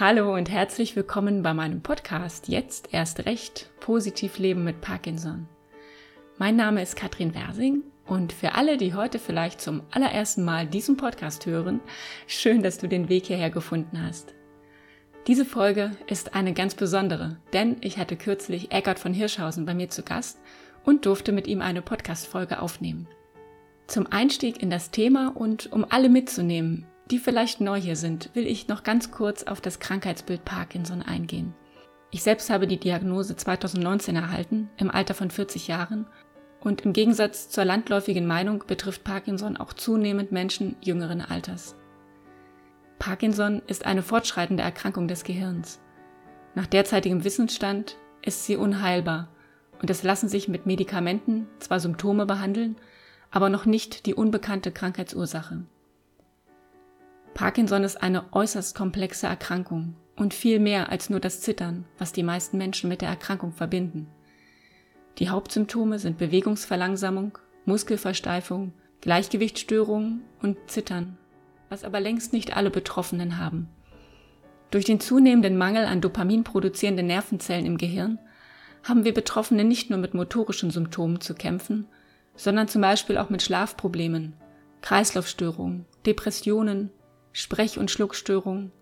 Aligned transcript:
Hallo 0.00 0.32
und 0.32 0.48
herzlich 0.48 0.94
willkommen 0.94 1.42
bei 1.42 1.52
meinem 1.54 1.80
Podcast 1.80 2.46
Jetzt 2.46 2.90
erst 2.92 3.26
recht 3.26 3.68
positiv 3.80 4.38
leben 4.38 4.62
mit 4.62 4.80
Parkinson. 4.80 5.48
Mein 6.36 6.54
Name 6.54 6.82
ist 6.82 6.94
Katrin 6.94 7.34
Wersing 7.34 7.82
und 8.06 8.32
für 8.32 8.54
alle, 8.54 8.76
die 8.76 8.94
heute 8.94 9.18
vielleicht 9.18 9.60
zum 9.60 9.82
allerersten 9.90 10.44
Mal 10.44 10.68
diesen 10.68 10.96
Podcast 10.96 11.46
hören, 11.46 11.80
schön, 12.28 12.62
dass 12.62 12.78
du 12.78 12.86
den 12.86 13.08
Weg 13.08 13.26
hierher 13.26 13.50
gefunden 13.50 14.00
hast. 14.00 14.34
Diese 15.26 15.44
Folge 15.44 15.90
ist 16.06 16.32
eine 16.32 16.52
ganz 16.52 16.76
besondere, 16.76 17.38
denn 17.52 17.78
ich 17.80 17.98
hatte 17.98 18.14
kürzlich 18.14 18.70
Eckart 18.70 19.00
von 19.00 19.12
Hirschhausen 19.12 19.66
bei 19.66 19.74
mir 19.74 19.88
zu 19.88 20.04
Gast 20.04 20.38
und 20.84 21.06
durfte 21.06 21.32
mit 21.32 21.48
ihm 21.48 21.60
eine 21.60 21.82
Podcast-Folge 21.82 22.62
aufnehmen. 22.62 23.08
Zum 23.88 24.06
Einstieg 24.06 24.62
in 24.62 24.70
das 24.70 24.92
Thema 24.92 25.32
und 25.34 25.72
um 25.72 25.84
alle 25.88 26.08
mitzunehmen, 26.08 26.86
die 27.10 27.18
vielleicht 27.18 27.60
neu 27.60 27.80
hier 27.80 27.96
sind, 27.96 28.30
will 28.34 28.46
ich 28.46 28.68
noch 28.68 28.82
ganz 28.82 29.10
kurz 29.10 29.44
auf 29.44 29.60
das 29.60 29.78
Krankheitsbild 29.78 30.44
Parkinson 30.44 31.02
eingehen. 31.02 31.54
Ich 32.10 32.22
selbst 32.22 32.50
habe 32.50 32.66
die 32.66 32.78
Diagnose 32.78 33.36
2019 33.36 34.16
erhalten, 34.16 34.70
im 34.76 34.90
Alter 34.90 35.14
von 35.14 35.30
40 35.30 35.68
Jahren, 35.68 36.06
und 36.60 36.80
im 36.82 36.92
Gegensatz 36.92 37.48
zur 37.48 37.64
landläufigen 37.64 38.26
Meinung 38.26 38.64
betrifft 38.66 39.04
Parkinson 39.04 39.56
auch 39.56 39.72
zunehmend 39.72 40.32
Menschen 40.32 40.76
jüngeren 40.82 41.20
Alters. 41.20 41.76
Parkinson 42.98 43.62
ist 43.66 43.86
eine 43.86 44.02
fortschreitende 44.02 44.62
Erkrankung 44.62 45.06
des 45.06 45.22
Gehirns. 45.22 45.80
Nach 46.54 46.66
derzeitigem 46.66 47.22
Wissensstand 47.22 47.96
ist 48.22 48.44
sie 48.44 48.56
unheilbar 48.56 49.28
und 49.80 49.88
es 49.88 50.02
lassen 50.02 50.28
sich 50.28 50.48
mit 50.48 50.66
Medikamenten 50.66 51.46
zwar 51.60 51.78
Symptome 51.78 52.26
behandeln, 52.26 52.76
aber 53.30 53.50
noch 53.50 53.66
nicht 53.66 54.06
die 54.06 54.14
unbekannte 54.14 54.72
Krankheitsursache. 54.72 55.64
Parkinson 57.38 57.84
ist 57.84 58.02
eine 58.02 58.24
äußerst 58.32 58.74
komplexe 58.74 59.28
Erkrankung 59.28 59.94
und 60.16 60.34
viel 60.34 60.58
mehr 60.58 60.90
als 60.90 61.08
nur 61.08 61.20
das 61.20 61.40
Zittern, 61.40 61.84
was 61.96 62.12
die 62.12 62.24
meisten 62.24 62.58
Menschen 62.58 62.88
mit 62.88 63.00
der 63.00 63.10
Erkrankung 63.10 63.52
verbinden. 63.52 64.08
Die 65.18 65.28
Hauptsymptome 65.28 66.00
sind 66.00 66.18
Bewegungsverlangsamung, 66.18 67.38
Muskelversteifung, 67.64 68.72
Gleichgewichtsstörungen 69.02 70.24
und 70.42 70.56
Zittern, 70.66 71.16
was 71.68 71.84
aber 71.84 72.00
längst 72.00 72.32
nicht 72.32 72.56
alle 72.56 72.70
Betroffenen 72.70 73.38
haben. 73.38 73.68
Durch 74.72 74.84
den 74.84 74.98
zunehmenden 74.98 75.56
Mangel 75.56 75.84
an 75.84 76.00
dopaminproduzierenden 76.00 77.06
Nervenzellen 77.06 77.66
im 77.66 77.78
Gehirn 77.78 78.18
haben 78.82 79.04
wir 79.04 79.14
Betroffene 79.14 79.62
nicht 79.62 79.90
nur 79.90 80.00
mit 80.00 80.12
motorischen 80.12 80.72
Symptomen 80.72 81.20
zu 81.20 81.34
kämpfen, 81.34 81.86
sondern 82.34 82.66
zum 82.66 82.82
Beispiel 82.82 83.16
auch 83.16 83.30
mit 83.30 83.42
Schlafproblemen, 83.42 84.32
Kreislaufstörungen, 84.82 85.86
Depressionen, 86.04 86.90
Sprech- 87.38 87.78
und 87.78 87.88
Schluckstörungen, 87.88 88.72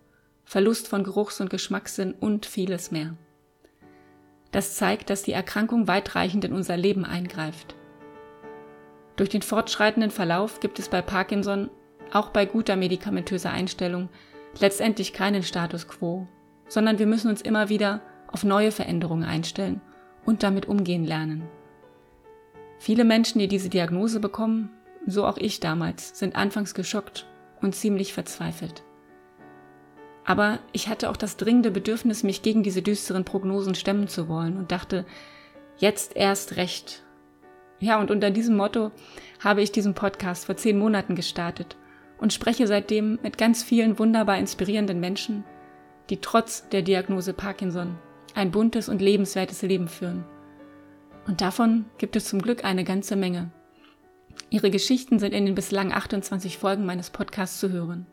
Verlust 0.43 0.87
von 0.87 1.03
Geruchs- 1.03 1.39
und 1.39 1.51
Geschmackssinn 1.51 2.13
und 2.13 2.47
vieles 2.47 2.89
mehr. 2.89 3.15
Das 4.51 4.73
zeigt, 4.73 5.11
dass 5.11 5.21
die 5.21 5.31
Erkrankung 5.31 5.87
weitreichend 5.87 6.43
in 6.43 6.53
unser 6.53 6.75
Leben 6.75 7.05
eingreift. 7.05 7.75
Durch 9.15 9.29
den 9.29 9.43
fortschreitenden 9.43 10.09
Verlauf 10.09 10.59
gibt 10.59 10.79
es 10.79 10.89
bei 10.89 11.03
Parkinson, 11.03 11.69
auch 12.11 12.31
bei 12.31 12.47
guter 12.47 12.77
medikamentöser 12.77 13.51
Einstellung, 13.51 14.09
letztendlich 14.59 15.13
keinen 15.13 15.43
Status 15.43 15.87
quo, 15.87 16.27
sondern 16.67 16.97
wir 16.97 17.05
müssen 17.05 17.29
uns 17.29 17.43
immer 17.43 17.69
wieder 17.69 18.01
auf 18.27 18.43
neue 18.43 18.71
Veränderungen 18.71 19.25
einstellen 19.29 19.81
und 20.25 20.41
damit 20.41 20.65
umgehen 20.65 21.05
lernen. 21.05 21.43
Viele 22.79 23.03
Menschen, 23.03 23.37
die 23.37 23.47
diese 23.47 23.69
Diagnose 23.69 24.19
bekommen, 24.19 24.71
so 25.05 25.27
auch 25.27 25.37
ich 25.37 25.59
damals, 25.59 26.17
sind 26.17 26.35
anfangs 26.35 26.73
geschockt 26.73 27.27
und 27.61 27.75
ziemlich 27.75 28.13
verzweifelt. 28.13 28.83
Aber 30.25 30.59
ich 30.73 30.89
hatte 30.89 31.09
auch 31.09 31.17
das 31.17 31.37
dringende 31.37 31.71
Bedürfnis, 31.71 32.23
mich 32.23 32.41
gegen 32.41 32.61
diese 32.61 32.81
düsteren 32.81 33.23
Prognosen 33.23 33.75
stemmen 33.75 34.07
zu 34.09 34.27
wollen 34.27 34.57
und 34.57 34.71
dachte, 34.71 35.05
jetzt 35.77 36.15
erst 36.15 36.57
recht. 36.57 37.03
Ja, 37.79 37.99
und 37.99 38.11
unter 38.11 38.29
diesem 38.29 38.57
Motto 38.57 38.91
habe 39.43 39.61
ich 39.61 39.71
diesen 39.71 39.93
Podcast 39.93 40.45
vor 40.45 40.57
zehn 40.57 40.77
Monaten 40.77 41.15
gestartet 41.15 41.77
und 42.17 42.33
spreche 42.33 42.67
seitdem 42.67 43.19
mit 43.23 43.37
ganz 43.37 43.63
vielen 43.63 43.99
wunderbar 43.99 44.37
inspirierenden 44.37 44.99
Menschen, 44.99 45.45
die 46.09 46.17
trotz 46.17 46.67
der 46.69 46.81
Diagnose 46.81 47.33
Parkinson 47.33 47.97
ein 48.33 48.51
buntes 48.51 48.89
und 48.89 49.01
lebenswertes 49.01 49.61
Leben 49.61 49.87
führen. 49.87 50.25
Und 51.25 51.41
davon 51.41 51.85
gibt 51.97 52.15
es 52.15 52.25
zum 52.25 52.41
Glück 52.41 52.65
eine 52.65 52.83
ganze 52.83 53.15
Menge. 53.15 53.51
Ihre 54.49 54.71
Geschichten 54.71 55.19
sind 55.19 55.33
in 55.33 55.45
den 55.45 55.55
bislang 55.55 55.91
28 55.91 56.57
Folgen 56.57 56.85
meines 56.85 57.09
Podcasts 57.09 57.59
zu 57.59 57.69
hören. 57.69 58.05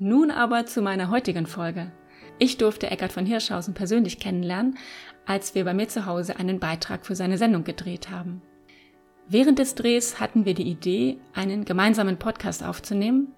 Nun 0.00 0.32
aber 0.32 0.66
zu 0.66 0.82
meiner 0.82 1.08
heutigen 1.08 1.46
Folge. 1.46 1.92
Ich 2.40 2.56
durfte 2.56 2.90
Eckart 2.90 3.12
von 3.12 3.24
Hirschhausen 3.24 3.74
persönlich 3.74 4.18
kennenlernen, 4.18 4.76
als 5.24 5.54
wir 5.54 5.64
bei 5.64 5.72
mir 5.72 5.86
zu 5.86 6.06
Hause 6.06 6.36
einen 6.36 6.58
Beitrag 6.58 7.06
für 7.06 7.14
seine 7.14 7.38
Sendung 7.38 7.62
gedreht 7.62 8.10
haben. 8.10 8.42
Während 9.28 9.60
des 9.60 9.76
Drehs 9.76 10.18
hatten 10.18 10.44
wir 10.44 10.54
die 10.54 10.68
Idee, 10.68 11.18
einen 11.32 11.64
gemeinsamen 11.64 12.18
Podcast 12.18 12.64
aufzunehmen 12.64 13.28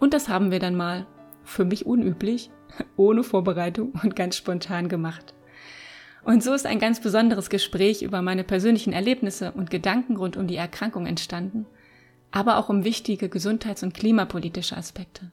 und 0.00 0.14
das 0.14 0.28
haben 0.28 0.50
wir 0.50 0.58
dann 0.58 0.74
mal, 0.74 1.06
für 1.44 1.64
mich 1.64 1.86
unüblich, 1.86 2.50
ohne 2.96 3.22
Vorbereitung 3.22 3.92
und 4.02 4.16
ganz 4.16 4.36
spontan 4.36 4.88
gemacht. 4.88 5.34
Und 6.24 6.42
so 6.42 6.54
ist 6.54 6.66
ein 6.66 6.78
ganz 6.78 7.00
besonderes 7.00 7.50
Gespräch 7.50 8.02
über 8.02 8.22
meine 8.22 8.44
persönlichen 8.44 8.92
Erlebnisse 8.92 9.52
und 9.52 9.70
Gedanken 9.70 10.16
rund 10.16 10.36
um 10.36 10.46
die 10.46 10.56
Erkrankung 10.56 11.06
entstanden, 11.06 11.66
aber 12.30 12.58
auch 12.58 12.68
um 12.68 12.84
wichtige 12.84 13.28
gesundheits- 13.28 13.82
und 13.82 13.94
klimapolitische 13.94 14.76
Aspekte. 14.76 15.30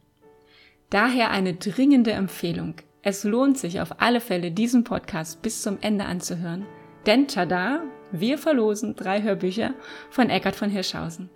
Daher 0.90 1.30
eine 1.30 1.54
dringende 1.54 2.12
Empfehlung. 2.12 2.76
Es 3.04 3.24
lohnt 3.24 3.58
sich 3.58 3.80
auf 3.80 4.02
alle 4.02 4.20
Fälle, 4.20 4.52
diesen 4.52 4.84
Podcast 4.84 5.42
bis 5.44 5.62
zum 5.62 5.78
Ende 5.82 6.06
anzuhören, 6.06 6.66
denn 7.06 7.28
tada, 7.28 7.84
wir 8.12 8.40
verlosen 8.40 8.96
drei 8.96 9.22
Hörbücher 9.22 9.76
von 10.10 10.30
Eckhard 10.30 10.56
von 10.56 10.70
Hirschhausen. 10.70 11.30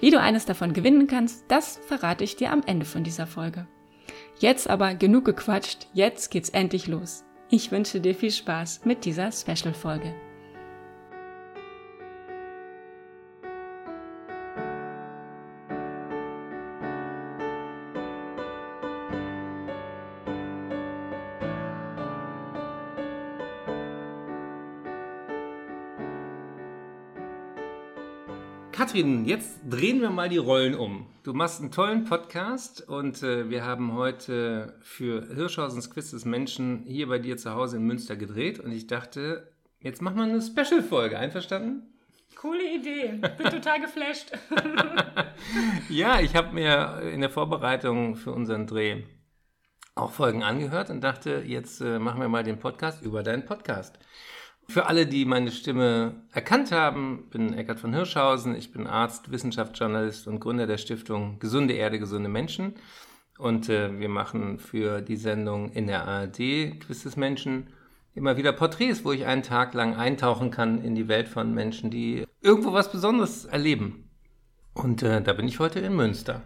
Wie 0.00 0.10
du 0.10 0.18
eines 0.18 0.46
davon 0.46 0.72
gewinnen 0.72 1.06
kannst, 1.06 1.44
das 1.48 1.78
verrate 1.86 2.24
ich 2.24 2.36
dir 2.36 2.50
am 2.50 2.62
Ende 2.66 2.86
von 2.86 3.04
dieser 3.04 3.26
Folge. 3.26 3.66
Jetzt 4.38 4.68
aber 4.68 4.94
genug 4.94 5.26
gequatscht, 5.26 5.88
jetzt 5.92 6.30
geht's 6.30 6.48
endlich 6.48 6.86
los. 6.86 7.25
Ich 7.48 7.70
wünsche 7.70 8.00
dir 8.00 8.14
viel 8.14 8.32
Spaß 8.32 8.80
mit 8.84 9.04
dieser 9.04 9.30
Special-Folge. 9.30 10.12
Katrin, 28.96 29.26
jetzt 29.26 29.58
drehen 29.68 30.00
wir 30.00 30.08
mal 30.08 30.30
die 30.30 30.38
Rollen 30.38 30.74
um. 30.74 31.04
Du 31.22 31.34
machst 31.34 31.60
einen 31.60 31.70
tollen 31.70 32.04
Podcast 32.04 32.88
und 32.88 33.22
äh, 33.22 33.50
wir 33.50 33.62
haben 33.62 33.92
heute 33.92 34.78
für 34.80 35.26
Hirschhausens 35.34 35.90
Quiz 35.90 36.12
des 36.12 36.24
Menschen 36.24 36.82
hier 36.86 37.06
bei 37.06 37.18
dir 37.18 37.36
zu 37.36 37.52
Hause 37.52 37.76
in 37.76 37.82
Münster 37.82 38.16
gedreht 38.16 38.58
und 38.58 38.72
ich 38.72 38.86
dachte, 38.86 39.52
jetzt 39.80 40.00
machen 40.00 40.16
wir 40.16 40.22
eine 40.22 40.40
Special-Folge. 40.40 41.18
Einverstanden? 41.18 41.82
Coole 42.36 42.74
Idee. 42.74 43.20
Bin 43.36 43.50
total 43.50 43.82
geflasht. 43.82 44.32
ja, 45.90 46.20
ich 46.20 46.34
habe 46.34 46.54
mir 46.54 47.02
in 47.12 47.20
der 47.20 47.28
Vorbereitung 47.28 48.16
für 48.16 48.32
unseren 48.32 48.66
Dreh 48.66 49.02
auch 49.94 50.12
Folgen 50.12 50.42
angehört 50.42 50.88
und 50.88 51.02
dachte, 51.02 51.42
jetzt 51.44 51.82
äh, 51.82 51.98
machen 51.98 52.22
wir 52.22 52.28
mal 52.30 52.44
den 52.44 52.58
Podcast 52.58 53.02
über 53.02 53.22
deinen 53.22 53.44
Podcast. 53.44 53.98
Für 54.68 54.86
alle, 54.86 55.06
die 55.06 55.24
meine 55.24 55.52
Stimme 55.52 56.22
erkannt 56.32 56.72
haben, 56.72 57.28
bin 57.30 57.54
Eckhard 57.54 57.78
von 57.78 57.94
Hirschhausen. 57.94 58.54
Ich 58.54 58.72
bin 58.72 58.86
Arzt, 58.86 59.30
Wissenschaftsjournalist 59.30 60.26
und 60.26 60.40
Gründer 60.40 60.66
der 60.66 60.78
Stiftung 60.78 61.38
Gesunde 61.38 61.74
Erde, 61.74 61.98
gesunde 61.98 62.28
Menschen. 62.28 62.74
Und 63.38 63.68
äh, 63.68 63.98
wir 63.98 64.08
machen 64.08 64.58
für 64.58 65.02
die 65.02 65.16
Sendung 65.16 65.70
in 65.72 65.86
der 65.86 66.06
ARD 66.06 66.80
Quiz 66.80 67.02
des 67.02 67.16
Menschen 67.16 67.68
immer 68.14 68.36
wieder 68.36 68.52
Porträts, 68.52 69.04
wo 69.04 69.12
ich 69.12 69.26
einen 69.26 69.42
Tag 69.42 69.74
lang 69.74 69.94
eintauchen 69.94 70.50
kann 70.50 70.82
in 70.82 70.94
die 70.94 71.06
Welt 71.06 71.28
von 71.28 71.54
Menschen, 71.54 71.90
die 71.90 72.24
irgendwo 72.40 72.72
was 72.72 72.90
Besonderes 72.90 73.44
erleben. 73.44 74.10
Und 74.74 75.02
äh, 75.02 75.22
da 75.22 75.32
bin 75.32 75.46
ich 75.46 75.58
heute 75.58 75.80
in 75.80 75.94
Münster. 75.94 76.42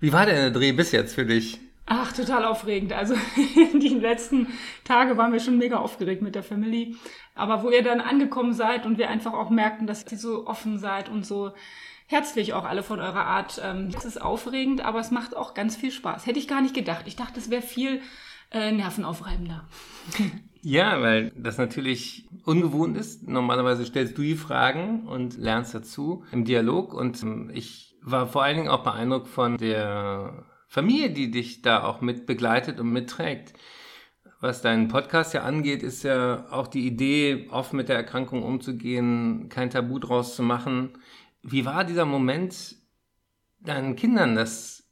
Wie 0.00 0.12
war 0.12 0.26
denn 0.26 0.36
der 0.36 0.50
Dreh 0.50 0.72
bis 0.72 0.92
jetzt 0.92 1.14
für 1.14 1.26
dich? 1.26 1.60
Ach, 1.86 2.12
total 2.12 2.44
aufregend. 2.44 2.92
Also 2.92 3.14
die 3.72 3.96
letzten 4.00 4.48
Tage 4.82 5.16
waren 5.16 5.32
wir 5.32 5.40
schon 5.40 5.56
mega 5.56 5.78
aufgeregt 5.78 6.20
mit 6.20 6.34
der 6.34 6.42
Family. 6.42 6.96
Aber 7.36 7.62
wo 7.62 7.70
ihr 7.70 7.82
dann 7.82 8.00
angekommen 8.00 8.52
seid 8.52 8.86
und 8.86 8.98
wir 8.98 9.08
einfach 9.08 9.32
auch 9.32 9.50
merkten, 9.50 9.86
dass 9.86 10.10
ihr 10.10 10.18
so 10.18 10.46
offen 10.46 10.78
seid 10.78 11.08
und 11.08 11.24
so 11.24 11.52
herzlich 12.08 12.54
auch 12.54 12.64
alle 12.64 12.82
von 12.82 12.98
eurer 12.98 13.24
Art, 13.26 13.60
ähm, 13.64 13.90
das 13.92 14.04
ist 14.04 14.20
aufregend, 14.20 14.80
aber 14.84 14.98
es 14.98 15.12
macht 15.12 15.36
auch 15.36 15.54
ganz 15.54 15.76
viel 15.76 15.92
Spaß. 15.92 16.26
Hätte 16.26 16.40
ich 16.40 16.48
gar 16.48 16.60
nicht 16.60 16.74
gedacht. 16.74 17.04
Ich 17.06 17.16
dachte, 17.16 17.38
es 17.38 17.50
wäre 17.50 17.62
viel 17.62 18.00
äh, 18.50 18.72
nervenaufreibender. 18.72 19.64
Ja, 20.68 21.00
weil 21.00 21.30
das 21.36 21.58
natürlich 21.58 22.26
ungewohnt 22.44 22.96
ist. 22.96 23.28
Normalerweise 23.28 23.86
stellst 23.86 24.18
du 24.18 24.22
die 24.22 24.34
Fragen 24.34 25.06
und 25.06 25.38
lernst 25.38 25.76
dazu 25.76 26.24
im 26.32 26.44
Dialog. 26.44 26.92
Und 26.92 27.22
ähm, 27.22 27.52
ich 27.54 27.94
war 28.02 28.26
vor 28.26 28.42
allen 28.42 28.56
Dingen 28.56 28.68
auch 28.68 28.82
beeindruckt 28.82 29.28
von 29.28 29.58
der 29.58 30.44
Familie, 30.66 31.10
die 31.10 31.30
dich 31.30 31.62
da 31.62 31.84
auch 31.84 32.00
mit 32.00 32.26
begleitet 32.26 32.80
und 32.80 32.90
mitträgt. 32.90 33.54
Was 34.40 34.60
deinen 34.60 34.88
Podcast 34.88 35.32
ja 35.32 35.42
angeht, 35.42 35.82
ist 35.82 36.02
ja 36.02 36.46
auch 36.50 36.66
die 36.66 36.86
Idee, 36.86 37.48
offen 37.50 37.76
mit 37.76 37.88
der 37.88 37.96
Erkrankung 37.96 38.42
umzugehen, 38.42 39.48
kein 39.48 39.70
Tabu 39.70 39.98
draus 39.98 40.36
zu 40.36 40.42
machen. 40.42 40.90
Wie 41.42 41.64
war 41.64 41.84
dieser 41.84 42.04
Moment, 42.04 42.76
deinen 43.60 43.96
Kindern 43.96 44.34
das 44.34 44.84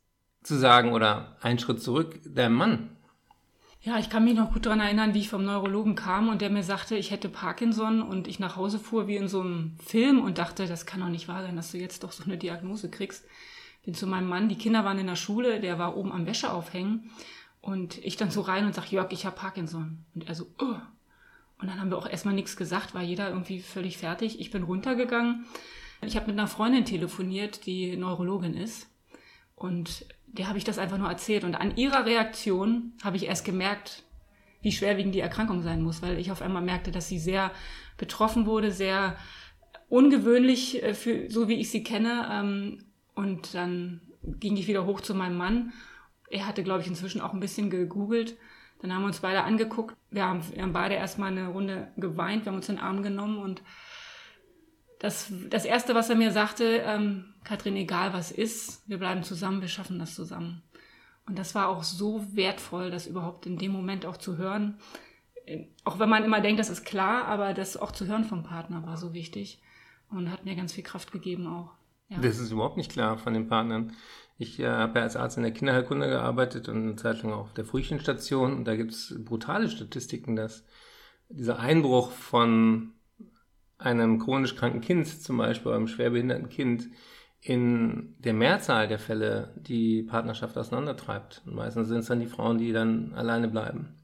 zu 0.43 0.57
sagen 0.57 0.93
oder 0.93 1.37
einen 1.43 1.59
Schritt 1.59 1.83
zurück, 1.83 2.21
deinem 2.25 2.55
Mann? 2.55 2.97
Ja, 3.85 3.99
ich 3.99 4.09
kann 4.09 4.25
mich 4.25 4.35
noch 4.35 4.51
gut 4.55 4.65
daran 4.65 4.81
erinnern, 4.81 5.13
wie 5.13 5.19
ich 5.19 5.29
vom 5.29 5.45
Neurologen 5.45 5.95
kam 5.95 6.31
und 6.31 6.41
der 6.41 6.49
mir 6.49 6.63
sagte, 6.63 6.97
ich 6.97 7.11
hätte 7.11 7.29
Parkinson 7.29 8.01
und 8.01 8.29
ich 8.29 8.39
nach 8.39 8.57
Hause 8.57 8.79
fuhr 8.79 9.09
wie 9.09 9.17
in 9.17 9.29
so 9.29 9.43
einem 9.43 9.77
Film 9.85 10.23
und 10.23 10.39
dachte, 10.39 10.67
das 10.67 10.87
kann 10.87 11.01
doch 11.01 11.09
nicht 11.09 11.29
wahr 11.29 11.43
sein, 11.43 11.57
dass 11.57 11.73
du 11.73 11.77
jetzt 11.77 12.03
doch 12.03 12.13
so 12.13 12.25
eine 12.25 12.39
Diagnose 12.39 12.89
kriegst. 12.89 13.27
Bin 13.85 13.95
zu 13.95 14.07
meinem 14.07 14.29
Mann, 14.29 14.49
die 14.49 14.57
Kinder 14.57 14.85
waren 14.85 14.99
in 14.99 15.07
der 15.07 15.17
Schule, 15.17 15.61
der 15.61 15.79
war 15.79 15.97
oben 15.97 16.13
am 16.13 16.27
Wäsche 16.27 16.53
aufhängen 16.53 17.11
und 17.61 17.99
ich 18.05 18.17
dann 18.17 18.31
so 18.31 18.41
rein 18.41 18.67
und 18.67 18.75
sag, 18.75 18.91
Jörg, 18.91 19.13
ich 19.13 19.27
habe 19.27 19.37
Parkinson. 19.37 20.05
Und 20.15 20.29
er 20.29 20.35
so, 20.35 20.47
oh. 20.59 20.77
Und 21.59 21.69
dann 21.69 21.81
haben 21.81 21.91
wir 21.91 21.99
auch 21.99 22.09
erstmal 22.09 22.35
nichts 22.35 22.57
gesagt, 22.57 22.95
war 22.95 23.03
jeder 23.03 23.29
irgendwie 23.29 23.61
völlig 23.61 23.97
fertig. 23.97 24.41
Ich 24.41 24.51
bin 24.51 24.65
runtergegangen. 24.65 25.47
Ich 26.03 26.17
habe 26.17 26.27
mit 26.27 26.39
einer 26.39 26.49
Freundin 26.49 26.85
telefoniert, 26.85 27.65
die 27.65 27.97
Neurologin 27.97 28.55
ist. 28.55 28.89
Und 29.55 30.07
der 30.27 30.49
habe 30.49 30.59
ich 30.59 30.65
das 30.65 30.79
einfach 30.79 30.99
nur 30.99 31.09
erzählt. 31.09 31.45
Und 31.45 31.55
an 31.55 31.77
ihrer 31.77 32.05
Reaktion 32.05 32.93
habe 33.03 33.17
ich 33.17 33.27
erst 33.27 33.45
gemerkt, 33.45 34.03
wie 34.61 34.73
schwerwiegend 34.73 35.15
die 35.15 35.21
Erkrankung 35.21 35.63
sein 35.63 35.83
muss, 35.83 36.03
weil 36.03 36.19
ich 36.19 36.33
auf 36.33 36.43
einmal 36.43 36.63
merkte, 36.63 36.91
dass 36.91 37.09
sie 37.09 37.19
sehr 37.19 37.51
betroffen 37.97 38.47
wurde, 38.47 38.73
sehr 38.73 39.17
ungewöhnlich, 39.89 40.83
äh, 40.83 40.95
für, 40.95 41.31
so 41.31 41.49
wie 41.49 41.55
ich 41.55 41.71
sie 41.71 41.85
kenne. 41.85 42.79
Und 43.15 43.55
dann 43.55 44.01
ging 44.25 44.57
ich 44.57 44.67
wieder 44.67 44.87
hoch 44.87 45.01
zu 45.01 45.15
meinem 45.15 45.37
Mann. 45.37 45.73
Er 46.31 46.47
hatte, 46.47 46.65
glaube 46.65 46.83
ich, 46.83 46.89
inzwischen 46.89 47.21
auch 47.21 47.33
ein 47.33 47.41
bisschen 47.41 47.71
gegoogelt. 47.71 48.37
Dann 48.81 48.93
haben 48.93 49.03
wir 49.03 49.07
uns 49.07 49.21
beide 49.21 49.45
angeguckt. 49.45 49.97
Wir 50.11 50.27
haben, 50.27 50.43
wir 50.53 50.63
haben 50.63 50.73
beide 50.73 50.95
erstmal 50.95 51.31
eine 51.31 51.49
Runde 51.49 51.89
geweint, 51.97 52.45
wir 52.45 52.51
haben 52.53 52.57
uns 52.57 52.69
in 52.69 52.77
den 52.77 52.85
Arm 52.85 53.03
genommen 53.03 53.39
und 53.39 53.63
das, 54.99 55.31
das 55.51 55.65
Erste, 55.65 55.95
was 55.95 56.09
er 56.09 56.17
mir 56.17 56.33
sagte, 56.33 56.83
ähm, 56.85 57.35
Katrin, 57.45 57.77
egal 57.77 58.15
was 58.15 58.31
ist, 58.31 58.89
wir 58.89 58.99
bleiben 58.99 59.23
zusammen, 59.23 59.61
wir 59.61 59.69
schaffen 59.69 59.99
das 59.99 60.15
zusammen. 60.15 60.63
Und 61.27 61.39
das 61.39 61.55
war 61.55 61.69
auch 61.69 61.83
so 61.83 62.25
wertvoll, 62.35 62.91
das 62.91 63.07
überhaupt 63.07 63.47
in 63.47 63.59
dem 63.59 63.73
Moment 63.73 64.07
auch 64.07 64.17
zu 64.17 64.37
hören. 64.37 64.79
Auch 65.85 65.99
wenn 65.99 66.09
man 66.09 66.25
immer 66.25 66.41
denkt, 66.41 66.59
das 66.59 66.71
ist 66.71 66.85
klar, 66.85 67.27
aber 67.27 67.55
das 67.55 67.77
auch 67.77 67.93
zu 67.93 68.07
hören 68.07 68.25
vom 68.25 68.43
Partner 68.43 68.87
war 68.87 68.97
so 68.97 69.13
wichtig 69.13 69.61
und 70.11 70.31
hat 70.31 70.45
mir 70.45 70.57
ganz 70.57 70.73
viel 70.73 70.85
Kraft 70.85 71.13
gegeben 71.13 71.47
auch. 71.47 71.73
Ja. 72.09 72.19
Das 72.21 72.39
ist 72.39 72.51
überhaupt 72.51 72.77
nicht 72.77 72.93
klar 72.93 73.19
von 73.19 73.35
den 73.35 73.49
Partnern. 73.49 73.93
Ich 74.37 74.59
äh, 74.59 74.67
habe 74.67 74.99
ja 74.99 75.05
als 75.05 75.17
Arzt 75.17 75.37
in 75.37 75.43
der 75.43 75.53
Kinderheilkunde 75.53 76.09
gearbeitet 76.09 76.69
und 76.69 76.83
eine 76.83 76.97
Zeit 76.97 77.23
lang 77.23 77.33
auch 77.33 77.41
auf 77.41 77.55
der 77.55 77.65
Frühchenstation. 77.65 78.53
Und 78.53 78.65
da 78.65 78.77
gibt 78.77 78.93
es 78.93 79.15
brutale 79.25 79.69
Statistiken, 79.69 80.37
dass 80.37 80.65
dieser 81.29 81.59
Einbruch 81.59 82.11
von 82.11 82.93
einem 83.79 84.19
chronisch 84.19 84.57
kranken 84.57 84.81
Kind, 84.81 85.07
zum 85.07 85.37
Beispiel 85.37 85.73
einem 85.73 85.89
schwerbehinderten 85.89 86.49
Kind, 86.49 86.89
in 87.41 88.15
der 88.21 88.33
Mehrzahl 88.33 88.89
der 88.89 88.99
Fälle 88.99 89.53
die 89.57 90.03
Partnerschaft 90.03 90.57
auseinandertreibt. 90.57 91.43
Und 91.45 91.55
meistens 91.55 91.89
sind 91.89 91.99
es 91.99 92.07
dann 92.07 92.21
die 92.21 92.27
Frauen, 92.27 92.59
die 92.59 92.73
dann 92.73 93.13
alleine 93.15 93.49
bleiben. 93.49 93.95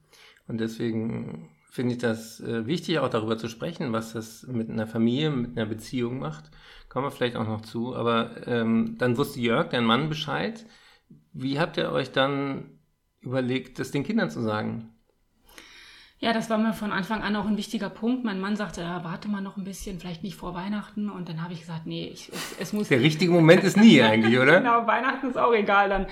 Und 0.47 0.61
deswegen 0.61 1.49
finde 1.70 1.94
ich 1.94 2.00
das 2.00 2.41
äh, 2.41 2.67
wichtig, 2.67 2.99
auch 2.99 3.08
darüber 3.08 3.38
zu 3.38 3.49
sprechen, 3.49 3.93
was 3.93 4.12
das 4.12 4.47
mit 4.47 4.69
einer 4.69 4.87
Familie, 4.87 5.31
mit 5.31 5.56
einer 5.56 5.67
Beziehung 5.67 6.19
macht. 6.19 6.50
Kommen 6.91 7.07
wir 7.07 7.13
vielleicht 7.13 7.37
auch 7.37 7.47
noch 7.47 7.63
zu. 7.63 7.95
Aber 7.97 8.47
ähm, 8.47 8.97
dann 8.99 9.17
wusste 9.17 9.41
Jörg, 9.41 9.71
dein 9.71 9.85
Mann, 9.85 10.09
Bescheid. 10.09 10.67
Wie 11.33 11.59
habt 11.59 11.77
ihr 11.77 11.91
euch 11.93 12.11
dann 12.11 12.81
überlegt, 13.21 13.79
das 13.79 13.93
den 13.93 14.03
Kindern 14.03 14.29
zu 14.29 14.43
sagen? 14.43 14.93
Ja, 16.19 16.35
das 16.35 16.51
war 16.51 16.59
mir 16.59 16.75
von 16.75 16.93
Anfang 16.93 17.23
an 17.23 17.35
auch 17.37 17.47
ein 17.47 17.57
wichtiger 17.57 17.89
Punkt. 17.89 18.25
Mein 18.25 18.41
Mann 18.41 18.57
sagte, 18.57 18.83
ja, 18.83 19.05
warte 19.05 19.29
mal 19.29 19.41
noch 19.41 19.57
ein 19.57 19.65
bisschen, 19.65 20.01
vielleicht 20.01 20.23
nicht 20.25 20.35
vor 20.35 20.53
Weihnachten. 20.53 21.09
Und 21.09 21.29
dann 21.29 21.43
habe 21.43 21.55
ich 21.55 21.61
gesagt, 21.61 21.87
nee, 21.87 22.11
ich, 22.13 22.29
es, 22.29 22.57
es, 22.59 22.73
muss. 22.73 22.89
Der 22.89 23.01
richtige 23.01 23.33
Moment 23.33 23.63
ist 23.63 23.77
nie 23.77 24.03
eigentlich, 24.03 24.39
oder? 24.39 24.59
genau, 24.59 24.87
Weihnachten 24.87 25.31
ist 25.31 25.39
auch 25.39 25.55
egal 25.55 25.89
dann. 25.89 26.07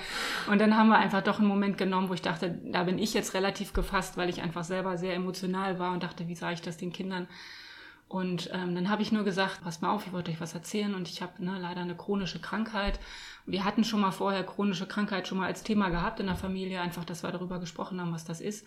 Und 0.49 0.61
dann 0.61 0.77
haben 0.77 0.87
wir 0.87 0.97
einfach 0.97 1.21
doch 1.21 1.39
einen 1.39 1.47
Moment 1.47 1.77
genommen, 1.77 2.09
wo 2.09 2.13
ich 2.13 2.23
dachte, 2.23 2.57
da 2.63 2.85
bin 2.85 2.97
ich 2.97 3.13
jetzt 3.13 3.33
relativ 3.33 3.73
gefasst, 3.73 4.15
weil 4.17 4.29
ich 4.29 4.41
einfach 4.41 4.63
selber 4.63 4.97
sehr 4.97 5.13
emotional 5.13 5.77
war 5.77 5.91
und 5.91 6.01
dachte, 6.01 6.27
wie 6.29 6.35
sage 6.35 6.53
ich 6.53 6.61
das 6.61 6.77
den 6.77 6.93
Kindern? 6.93 7.27
Und 8.09 8.49
ähm, 8.51 8.73
dann 8.73 8.89
habe 8.89 9.03
ich 9.03 9.11
nur 9.11 9.23
gesagt, 9.23 9.63
passt 9.63 9.83
mal 9.83 9.91
auf, 9.91 10.07
ich 10.07 10.11
wollte 10.11 10.31
euch 10.31 10.41
was 10.41 10.55
erzählen 10.55 10.95
und 10.95 11.07
ich 11.07 11.21
habe 11.21 11.45
ne, 11.45 11.59
leider 11.59 11.81
eine 11.81 11.95
chronische 11.95 12.41
Krankheit. 12.41 12.99
Wir 13.45 13.63
hatten 13.63 13.83
schon 13.83 13.99
mal 14.01 14.09
vorher 14.09 14.43
chronische 14.43 14.87
Krankheit 14.87 15.27
schon 15.27 15.37
mal 15.37 15.45
als 15.45 15.61
Thema 15.61 15.89
gehabt 15.89 16.19
in 16.19 16.25
der 16.25 16.35
Familie, 16.35 16.81
einfach, 16.81 17.05
dass 17.05 17.21
wir 17.21 17.31
darüber 17.31 17.59
gesprochen 17.59 18.01
haben, 18.01 18.11
was 18.11 18.25
das 18.25 18.41
ist. 18.41 18.65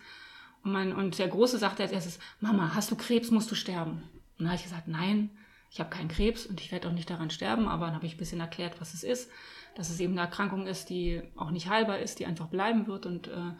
Und, 0.63 0.71
mein, 0.71 0.95
und 0.95 1.19
der 1.19 1.27
Große 1.27 1.57
sagte 1.57 1.83
als 1.83 1.91
erstes, 1.91 2.19
Mama, 2.39 2.71
hast 2.73 2.89
du 2.89 2.95
Krebs, 2.95 3.31
musst 3.31 3.51
du 3.51 3.55
sterben. 3.55 4.03
Und 4.37 4.45
dann 4.45 4.47
habe 4.47 4.55
ich 4.55 4.63
gesagt, 4.63 4.87
nein, 4.87 5.29
ich 5.69 5.81
habe 5.81 5.89
keinen 5.89 6.07
Krebs 6.07 6.45
und 6.45 6.61
ich 6.61 6.71
werde 6.71 6.87
auch 6.87 6.93
nicht 6.93 7.09
daran 7.09 7.29
sterben, 7.29 7.67
aber 7.67 7.87
dann 7.87 7.95
habe 7.95 8.05
ich 8.05 8.15
ein 8.15 8.19
bisschen 8.19 8.39
erklärt, 8.39 8.79
was 8.79 8.93
es 8.93 9.03
ist, 9.03 9.29
dass 9.75 9.89
es 9.89 9.99
eben 9.99 10.13
eine 10.13 10.21
Erkrankung 10.21 10.67
ist, 10.67 10.89
die 10.89 11.21
auch 11.35 11.51
nicht 11.51 11.67
heilbar 11.67 11.99
ist, 11.99 12.19
die 12.19 12.27
einfach 12.27 12.47
bleiben 12.47 12.87
wird 12.87 13.05
und 13.05 13.27
äh, 13.27 13.51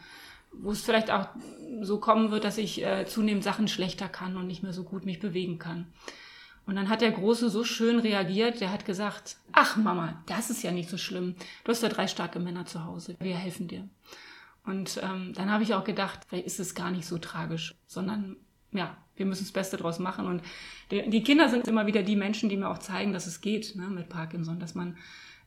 wo 0.54 0.72
es 0.72 0.82
vielleicht 0.82 1.12
auch 1.12 1.28
so 1.82 2.00
kommen 2.00 2.32
wird, 2.32 2.44
dass 2.44 2.58
ich 2.58 2.84
äh, 2.84 3.06
zunehmend 3.06 3.44
Sachen 3.44 3.68
schlechter 3.68 4.08
kann 4.08 4.38
und 4.38 4.48
nicht 4.48 4.64
mehr 4.64 4.74
so 4.74 4.84
gut 4.84 5.06
mich 5.06 5.20
bewegen 5.20 5.60
kann. 5.60 5.88
Und 6.66 6.76
dann 6.76 6.88
hat 6.90 7.02
der 7.02 7.12
Große 7.12 7.50
so 7.50 7.64
schön 7.64 8.00
reagiert, 8.00 8.62
der 8.62 8.72
hat 8.72 8.86
gesagt, 8.86 9.38
ach 9.52 9.76
Mama, 9.76 10.24
das 10.28 10.50
ist 10.50 10.64
ja 10.64 10.72
nicht 10.72 10.90
so 10.90 10.98
schlimm. 10.98 11.36
Du 11.64 11.72
hast 11.72 11.84
ja 11.84 11.90
drei 11.90 12.08
starke 12.08 12.40
Männer 12.40 12.66
zu 12.66 12.86
Hause, 12.86 13.18
wir 13.20 13.36
helfen 13.36 13.68
dir. 13.68 13.90
Und 14.66 15.00
ähm, 15.04 15.34
dann 15.34 15.52
habe 15.52 15.64
ich 15.64 15.74
auch 15.74 15.84
gedacht, 15.84 16.22
vielleicht 16.28 16.48
ist 16.48 16.60
es 16.60 16.74
gar 16.74 16.90
nicht 16.90 17.06
so 17.06 17.18
tragisch, 17.18 17.76
sondern 17.86 18.38
ja, 18.72 18.96
wir 19.16 19.26
müssen 19.26 19.44
das 19.44 19.52
Beste 19.52 19.76
draus 19.76 20.00
machen. 20.00 20.26
Und 20.26 20.42
die, 20.90 21.10
die 21.10 21.24
Kinder 21.24 21.50
sind 21.50 21.68
immer 21.68 21.86
wieder 21.86 22.02
die 22.02 22.16
Menschen, 22.16 22.48
die 22.48 22.58
mir 22.58 22.70
auch 22.70 22.80
zeigen, 22.80 23.12
dass 23.12 23.28
es 23.28 23.42
geht 23.42 23.76
ne, 23.76 23.88
mit 23.88 24.08
Parkinson, 24.08 24.60
dass 24.60 24.74
man 24.74 24.98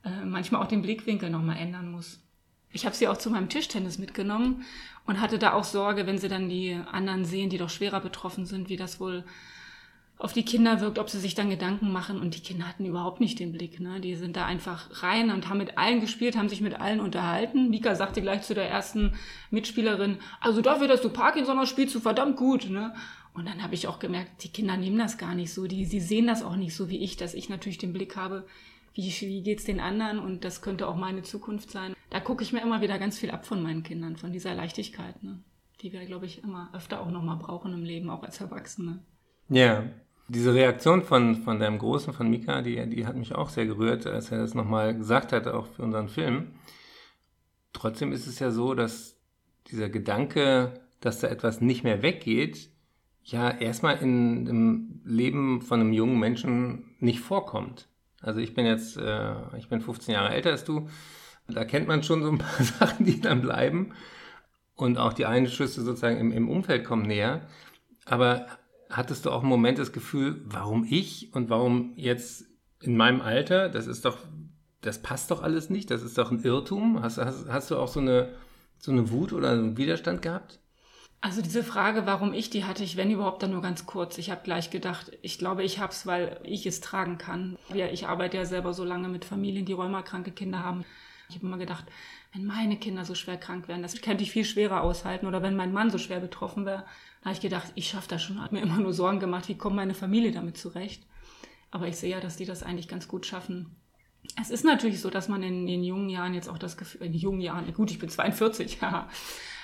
äh, 0.05 0.25
manchmal 0.25 0.63
auch 0.63 0.69
den 0.69 0.83
Blickwinkel 0.83 1.31
nochmal 1.31 1.57
ändern 1.57 1.91
muss. 1.91 2.21
Ich 2.77 2.85
habe 2.85 2.95
sie 2.95 3.09
auch 3.09 3.17
zu 3.17 3.31
meinem 3.31 3.49
Tischtennis 3.49 3.97
mitgenommen 3.97 4.67
und 5.07 5.19
hatte 5.19 5.39
da 5.39 5.55
auch 5.55 5.65
Sorge, 5.65 6.07
wenn 6.07 6.19
sie 6.19 6.29
dann 6.29 6.51
die 6.51 6.79
anderen 6.93 7.25
sehen, 7.25 7.49
die 7.49 7.57
doch 7.57 7.71
schwerer 7.71 8.01
betroffen 8.01 8.45
sind, 8.45 8.69
wie 8.69 8.77
das 8.77 9.01
wohl 9.01 9.25
auf 10.19 10.35
die 10.35 10.45
Kinder 10.45 10.83
wirkt, 10.83 10.99
ob 10.99 11.09
sie 11.09 11.19
sich 11.19 11.35
dann 11.35 11.49
Gedanken 11.49 11.91
machen. 11.91 12.21
Und 12.21 12.35
die 12.37 12.41
Kinder 12.41 12.69
hatten 12.69 12.85
überhaupt 12.85 13.21
nicht 13.21 13.39
den 13.39 13.53
Blick. 13.53 13.81
Ne? 13.81 14.01
Die 14.01 14.15
sind 14.15 14.37
da 14.37 14.45
einfach 14.45 15.03
rein 15.03 15.31
und 15.31 15.49
haben 15.49 15.57
mit 15.57 15.79
allen 15.79 16.03
gespielt, 16.03 16.37
haben 16.37 16.51
sich 16.51 16.61
mit 16.61 16.79
allen 16.79 17.01
unterhalten. 17.01 17.71
Mika 17.71 17.95
sagte 17.95 18.21
gleich 18.21 18.43
zu 18.43 18.55
der 18.55 18.69
ersten 18.69 19.15
Mitspielerin, 19.51 20.19
also 20.41 20.61
dafür, 20.61 20.87
dass 20.87 21.01
du 21.01 21.09
Parkinson 21.09 21.59
hast, 21.59 21.71
spielst 21.71 21.95
du 21.95 22.01
verdammt 22.01 22.37
gut. 22.37 22.69
Ne? 22.69 22.95
Und 23.33 23.49
dann 23.49 23.63
habe 23.63 23.75
ich 23.75 23.89
auch 23.89 24.01
gemerkt, 24.01 24.45
die 24.45 24.53
Kinder 24.53 24.77
nehmen 24.77 24.99
das 24.99 25.17
gar 25.17 25.35
nicht 25.35 25.53
so. 25.53 25.67
Die, 25.67 25.87
sie 25.87 26.01
sehen 26.01 26.27
das 26.27 26.43
auch 26.43 26.57
nicht 26.57 26.77
so 26.77 26.91
wie 26.91 27.03
ich, 27.03 27.17
dass 27.17 27.33
ich 27.33 27.49
natürlich 27.49 27.79
den 27.79 27.95
Blick 27.95 28.17
habe, 28.17 28.47
wie, 28.97 29.11
wie 29.21 29.43
geht's 29.43 29.65
den 29.65 29.79
anderen 29.79 30.19
und 30.19 30.45
das 30.45 30.63
könnte 30.63 30.89
auch 30.89 30.97
meine 30.97 31.23
Zukunft 31.23 31.71
sein. 31.71 31.95
Da 32.11 32.19
gucke 32.19 32.43
ich 32.43 32.53
mir 32.53 32.63
immer 32.63 32.81
wieder 32.81 32.99
ganz 32.99 33.19
viel 33.19 33.31
ab 33.31 33.45
von 33.45 33.63
meinen 33.63 33.83
Kindern, 33.83 34.17
von 34.17 34.33
dieser 34.33 34.55
Leichtigkeit, 34.55 35.23
ne? 35.23 35.43
die 35.83 35.93
wir, 35.93 36.07
glaube 36.07 36.25
ich, 36.25 36.43
immer 36.43 36.71
öfter 36.73 37.01
auch 37.01 37.11
nochmal 37.11 37.37
brauchen 37.37 37.75
im 37.75 37.85
Leben, 37.85 38.09
auch 38.09 38.23
als 38.23 38.41
Erwachsene. 38.41 39.05
Ja, 39.51 39.85
diese 40.29 40.55
Reaktion 40.55 41.03
von, 41.03 41.37
von 41.37 41.61
deinem 41.61 41.79
Großen, 41.79 42.15
von 42.15 42.31
Mika, 42.31 42.63
die, 42.63 42.89
die 42.89 43.07
hat 43.07 43.17
mich 43.17 43.35
auch 43.35 43.51
sehr 43.51 43.67
gerührt, 43.67 44.07
als 44.07 44.33
er 44.33 44.39
das 44.39 44.55
nochmal 44.55 44.97
gesagt 44.97 45.33
hat, 45.33 45.47
auch 45.47 45.67
für 45.67 45.83
unseren 45.83 46.09
Film. 46.09 46.55
Trotzdem 47.75 48.13
ist 48.13 48.27
es 48.27 48.39
ja 48.39 48.51
so, 48.51 48.75
dass 48.75 49.21
dieser 49.71 49.91
Gedanke, 49.91 50.81
dass 51.01 51.21
da 51.21 51.29
etwas 51.29 51.61
nicht 51.61 51.85
mehr 51.85 52.01
weggeht, 52.01 52.71
ja 53.23 53.51
erstmal 53.51 53.99
in 53.99 54.47
dem 54.47 55.03
Leben 55.05 55.61
von 55.61 55.81
einem 55.81 55.93
jungen 55.93 56.19
Menschen 56.19 56.97
nicht 56.99 57.21
vorkommt. 57.21 57.89
Also 58.27 58.41
ich 58.41 58.55
bin 58.55 58.67
jetzt, 58.67 58.97
äh, 58.97 59.35
ich 59.57 59.69
bin 59.69 59.81
15 59.81 60.13
Jahre 60.13 60.35
älter 60.35 60.51
als 60.51 60.65
du. 60.65 60.89
Da 61.49 61.65
kennt 61.65 61.87
man 61.87 62.03
schon 62.03 62.23
so 62.23 62.31
ein 62.31 62.39
paar 62.39 62.65
Sachen, 62.65 63.07
die 63.07 63.21
dann 63.21 63.41
bleiben. 63.41 63.95
Und 64.75 64.99
auch 64.99 65.13
die 65.13 65.27
Einschüsse 65.27 65.83
sozusagen 65.83 66.19
im, 66.19 66.33
im 66.33 66.49
Umfeld 66.49 66.85
kommen 66.85 67.07
näher. 67.07 67.47
Aber 68.05 68.47
hattest 68.91 69.25
du 69.25 69.31
auch 69.31 69.41
einen 69.41 69.49
Moment 69.49 69.79
das 69.79 69.93
Gefühl, 69.93 70.43
warum 70.45 70.85
ich 70.85 71.33
und 71.35 71.51
warum 71.51 71.93
jetzt 71.97 72.47
in 72.83 72.97
meinem 72.97 73.21
Alter? 73.21 73.69
Das 73.69 73.87
ist 73.87 74.05
doch, 74.05 74.19
das 74.81 75.01
passt 75.01 75.31
doch 75.31 75.43
alles 75.43 75.71
nicht. 75.71 75.91
Das 75.91 76.03
ist 76.03 76.19
doch 76.19 76.33
ein 76.33 76.43
Irrtum. 76.43 77.03
Hast, 77.03 77.19
hast, 77.19 77.49
hast 77.49 77.71
du 77.71 77.77
auch 77.77 77.89
so 77.89 78.01
eine, 78.01 78.35
so 78.79 78.91
eine 78.91 79.11
Wut 79.11 79.33
oder 79.33 79.53
einen 79.53 79.77
Widerstand 79.77 80.21
gehabt? 80.21 80.59
Also 81.27 81.43
diese 81.43 81.65
Frage, 81.65 82.07
warum 82.07 82.33
ich, 82.33 82.51
die 82.51 82.67
hatte 82.67 82.85
ich, 82.85 82.97
wenn 82.97 83.11
überhaupt, 83.11 83.43
dann 83.43 83.51
nur 83.51 83.61
ganz 83.61 83.85
kurz. 83.85 84.17
Ich 84.17 84.31
habe 84.31 84.43
gleich 84.45 84.71
gedacht, 84.71 85.11
ich 85.23 85.41
glaube, 85.41 85.65
ich 85.65 85.81
habe 85.81 85.91
es, 85.91 86.07
weil 86.07 86.39
ich 86.45 86.67
es 86.67 86.81
tragen 86.81 87.19
kann. 87.19 87.59
Ich 87.75 88.07
arbeite 88.07 88.37
ja 88.37 88.45
selber 88.45 88.73
so 88.73 88.85
lange 88.85 89.09
mit 89.09 89.25
Familien, 89.25 89.67
die 89.67 89.73
rheumakranke 89.73 90.31
Kinder 90.31 90.63
haben. 90.63 90.85
Ich 91.29 91.35
habe 91.35 91.47
immer 91.47 91.59
gedacht, 91.59 91.85
wenn 92.33 92.45
meine 92.45 92.77
Kinder 92.77 93.05
so 93.05 93.17
schwer 93.17 93.39
krank 93.39 93.67
wären, 93.67 93.83
das 93.83 94.01
könnte 94.03 94.23
ich 94.23 94.31
viel 94.31 94.45
schwerer 94.45 94.83
aushalten. 94.83 95.27
Oder 95.27 95.43
wenn 95.43 95.57
mein 95.57 95.73
Mann 95.73 95.91
so 95.91 95.99
schwer 95.99 96.21
betroffen 96.21 96.65
wäre, 96.65 96.85
habe 97.25 97.33
ich 97.33 97.41
gedacht, 97.41 97.73
ich 97.75 97.89
schaffe 97.89 98.09
das 98.09 98.23
schon. 98.23 98.41
Hat 98.41 98.53
mir 98.53 98.61
immer 98.63 98.79
nur 98.79 98.93
Sorgen 98.93 99.19
gemacht, 99.19 99.49
wie 99.49 99.59
kommt 99.59 99.75
meine 99.75 99.95
Familie 99.95 100.31
damit 100.31 100.57
zurecht. 100.57 101.03
Aber 101.73 101.89
ich 101.89 101.97
sehe 101.97 102.11
ja, 102.13 102.21
dass 102.21 102.37
die 102.37 102.47
das 102.47 102.63
eigentlich 102.63 102.87
ganz 102.87 103.09
gut 103.09 103.27
schaffen. 103.27 103.75
Es 104.41 104.51
ist 104.51 104.65
natürlich 104.65 105.01
so, 105.01 105.11
dass 105.11 105.27
man 105.27 105.43
in 105.43 105.67
den 105.67 105.83
jungen 105.83 106.09
Jahren 106.09 106.35
jetzt 106.35 106.49
auch 106.49 106.59
das 106.59 106.77
Gefühl, 106.77 107.03
in 107.03 107.15
jungen 107.15 107.41
Jahren, 107.41 107.73
gut, 107.75 107.91
ich 107.91 107.99
bin 107.99 108.11
42, 108.11 108.81
ja. 108.81 109.09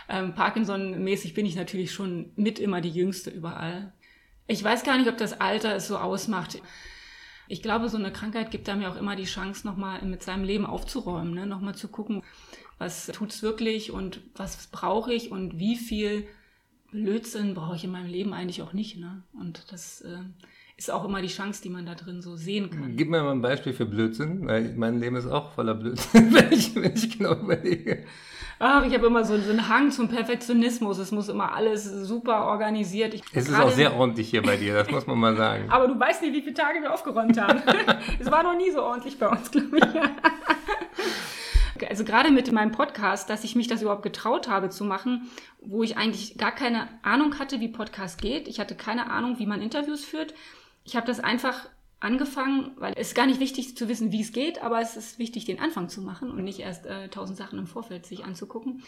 Ähm, 0.08 0.34
Parkinson-mäßig 0.34 1.34
bin 1.34 1.46
ich 1.46 1.56
natürlich 1.56 1.92
schon 1.92 2.32
mit 2.36 2.58
immer 2.58 2.80
die 2.80 2.90
Jüngste 2.90 3.30
überall. 3.30 3.92
Ich 4.46 4.62
weiß 4.62 4.84
gar 4.84 4.98
nicht, 4.98 5.08
ob 5.08 5.16
das 5.16 5.40
Alter 5.40 5.74
es 5.76 5.88
so 5.88 5.96
ausmacht. 5.96 6.60
Ich 7.48 7.62
glaube, 7.62 7.88
so 7.88 7.96
eine 7.96 8.12
Krankheit 8.12 8.50
gibt 8.50 8.68
einem 8.68 8.82
ja 8.82 8.90
auch 8.90 8.96
immer 8.96 9.16
die 9.16 9.24
Chance, 9.24 9.66
nochmal 9.66 10.02
mit 10.02 10.22
seinem 10.22 10.44
Leben 10.44 10.66
aufzuräumen, 10.66 11.34
ne? 11.34 11.46
nochmal 11.46 11.74
zu 11.74 11.88
gucken, 11.88 12.22
was 12.78 13.06
tut's 13.06 13.42
wirklich 13.42 13.90
und 13.90 14.20
was 14.34 14.66
brauche 14.68 15.12
ich 15.12 15.30
und 15.30 15.58
wie 15.58 15.76
viel 15.76 16.26
Blödsinn 16.90 17.54
brauche 17.54 17.76
ich 17.76 17.84
in 17.84 17.90
meinem 17.90 18.10
Leben 18.10 18.32
eigentlich 18.32 18.62
auch 18.62 18.72
nicht. 18.72 18.96
Ne? 18.98 19.22
Und 19.32 19.70
das 19.72 20.02
äh, 20.02 20.20
ist 20.82 20.90
auch 20.90 21.04
immer 21.04 21.22
die 21.22 21.28
Chance, 21.28 21.62
die 21.62 21.70
man 21.70 21.86
da 21.86 21.94
drin 21.94 22.22
so 22.22 22.34
sehen 22.34 22.70
kann. 22.70 22.96
Gib 22.96 23.08
mir 23.08 23.22
mal 23.22 23.30
ein 23.30 23.40
Beispiel 23.40 23.72
für 23.72 23.86
Blödsinn, 23.86 24.48
weil 24.48 24.74
mein 24.76 24.98
Leben 24.98 25.14
ist 25.14 25.26
auch 25.26 25.52
voller 25.52 25.74
Blödsinn, 25.74 26.30
wenn 26.34 26.52
ich, 26.52 26.74
wenn 26.74 26.94
ich 26.94 27.16
genau 27.16 27.34
überlege. 27.34 28.04
Ach, 28.58 28.84
ich 28.84 28.92
habe 28.92 29.06
immer 29.06 29.24
so, 29.24 29.38
so, 29.38 29.50
einen 29.50 29.68
Hang 29.68 29.92
zum 29.92 30.08
Perfektionismus. 30.08 30.98
Es 30.98 31.12
muss 31.12 31.28
immer 31.28 31.52
alles 31.52 31.84
super 31.84 32.46
organisiert. 32.46 33.14
Ich, 33.14 33.22
es 33.32 33.48
ist 33.48 33.58
auch 33.58 33.70
sehr 33.70 33.94
ordentlich 33.94 34.30
hier 34.30 34.42
bei 34.42 34.56
dir, 34.56 34.74
das 34.74 34.90
muss 34.90 35.06
man 35.06 35.18
mal 35.18 35.36
sagen. 35.36 35.70
Aber 35.70 35.86
du 35.86 35.98
weißt 35.98 36.22
nicht, 36.22 36.34
wie 36.34 36.42
viele 36.42 36.54
Tage 36.54 36.80
wir 36.80 36.92
aufgeräumt 36.92 37.40
haben. 37.40 37.62
es 38.18 38.30
war 38.30 38.42
noch 38.42 38.56
nie 38.56 38.70
so 38.72 38.82
ordentlich 38.82 39.18
bei 39.18 39.28
uns, 39.28 39.50
glaube 39.50 39.78
ich. 39.78 39.84
also 41.88 42.04
gerade 42.04 42.30
mit 42.30 42.50
meinem 42.52 42.72
Podcast, 42.72 43.30
dass 43.30 43.44
ich 43.44 43.56
mich 43.56 43.68
das 43.68 43.82
überhaupt 43.82 44.02
getraut 44.02 44.48
habe 44.48 44.70
zu 44.70 44.84
machen, 44.84 45.30
wo 45.60 45.82
ich 45.82 45.96
eigentlich 45.96 46.38
gar 46.38 46.52
keine 46.52 46.88
Ahnung 47.02 47.38
hatte, 47.38 47.60
wie 47.60 47.68
Podcast 47.68 48.20
geht. 48.20 48.48
Ich 48.48 48.60
hatte 48.60 48.74
keine 48.74 49.10
Ahnung, 49.10 49.38
wie 49.38 49.46
man 49.46 49.62
Interviews 49.62 50.04
führt. 50.04 50.34
Ich 50.84 50.96
habe 50.96 51.06
das 51.06 51.20
einfach 51.20 51.68
angefangen, 52.00 52.72
weil 52.76 52.94
es 52.96 53.08
ist 53.08 53.14
gar 53.14 53.26
nicht 53.26 53.40
wichtig 53.40 53.76
zu 53.76 53.88
wissen, 53.88 54.10
wie 54.10 54.22
es 54.22 54.32
geht, 54.32 54.62
aber 54.62 54.80
es 54.80 54.96
ist 54.96 55.18
wichtig, 55.18 55.44
den 55.44 55.60
Anfang 55.60 55.88
zu 55.88 56.02
machen 56.02 56.30
und 56.30 56.42
nicht 56.42 56.58
erst 56.58 56.86
äh, 56.86 57.08
tausend 57.08 57.38
Sachen 57.38 57.58
im 57.58 57.66
Vorfeld 57.66 58.06
sich 58.06 58.24
anzugucken. 58.24 58.82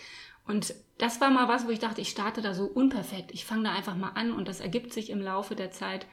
Und 0.47 0.75
das 0.99 1.21
war 1.21 1.31
mal 1.31 1.49
was, 1.49 1.67
wo 1.67 1.71
ich 1.71 1.79
dachte, 1.79 2.01
ich 2.01 2.11
starte 2.11 2.43
da 2.43 2.55
so 2.55 2.65
unperfekt. 2.65 3.33
Ich 3.33 3.45
fange 3.45 3.65
da 3.65 3.73
einfach 3.73 3.97
mal 3.97 4.11
an 4.11 4.33
und 4.33 4.49
das 4.49 4.61
ergibt 4.61 4.93
sich 4.93 5.11
im 5.11 5.21
Laufe 5.21 5.55
der 5.55 5.71
Zeit. 5.71 6.07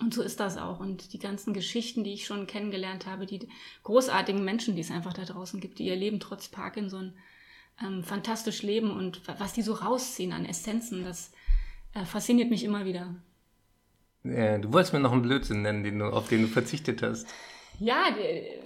Und 0.00 0.14
so 0.14 0.22
ist 0.22 0.38
das 0.38 0.56
auch. 0.56 0.78
Und 0.80 1.12
die 1.12 1.18
ganzen 1.18 1.52
Geschichten, 1.52 2.04
die 2.04 2.14
ich 2.14 2.26
schon 2.26 2.46
kennengelernt 2.46 3.06
habe, 3.06 3.26
die 3.26 3.48
großartigen 3.82 4.44
Menschen, 4.44 4.76
die 4.76 4.82
es 4.82 4.90
einfach 4.90 5.12
da 5.12 5.24
draußen 5.24 5.60
gibt, 5.60 5.78
die 5.78 5.86
ihr 5.86 5.96
Leben 5.96 6.20
trotz 6.20 6.48
Parkinson 6.48 7.14
ähm, 7.82 8.02
fantastisch 8.02 8.62
leben 8.62 8.90
und 8.90 9.20
was 9.38 9.52
die 9.52 9.62
so 9.62 9.74
rausziehen 9.74 10.32
an 10.32 10.46
Essenzen, 10.46 11.04
das 11.04 11.32
äh, 11.94 12.04
fasziniert 12.04 12.50
mich 12.50 12.64
immer 12.64 12.84
wieder. 12.84 13.14
Ja, 14.32 14.58
du 14.58 14.72
wolltest 14.72 14.92
mir 14.92 15.00
noch 15.00 15.12
einen 15.12 15.22
Blödsinn 15.22 15.62
nennen, 15.62 15.84
den 15.84 15.98
du, 15.98 16.06
auf 16.06 16.28
den 16.28 16.42
du 16.42 16.48
verzichtet 16.48 17.02
hast. 17.02 17.26
Ja, 17.80 18.06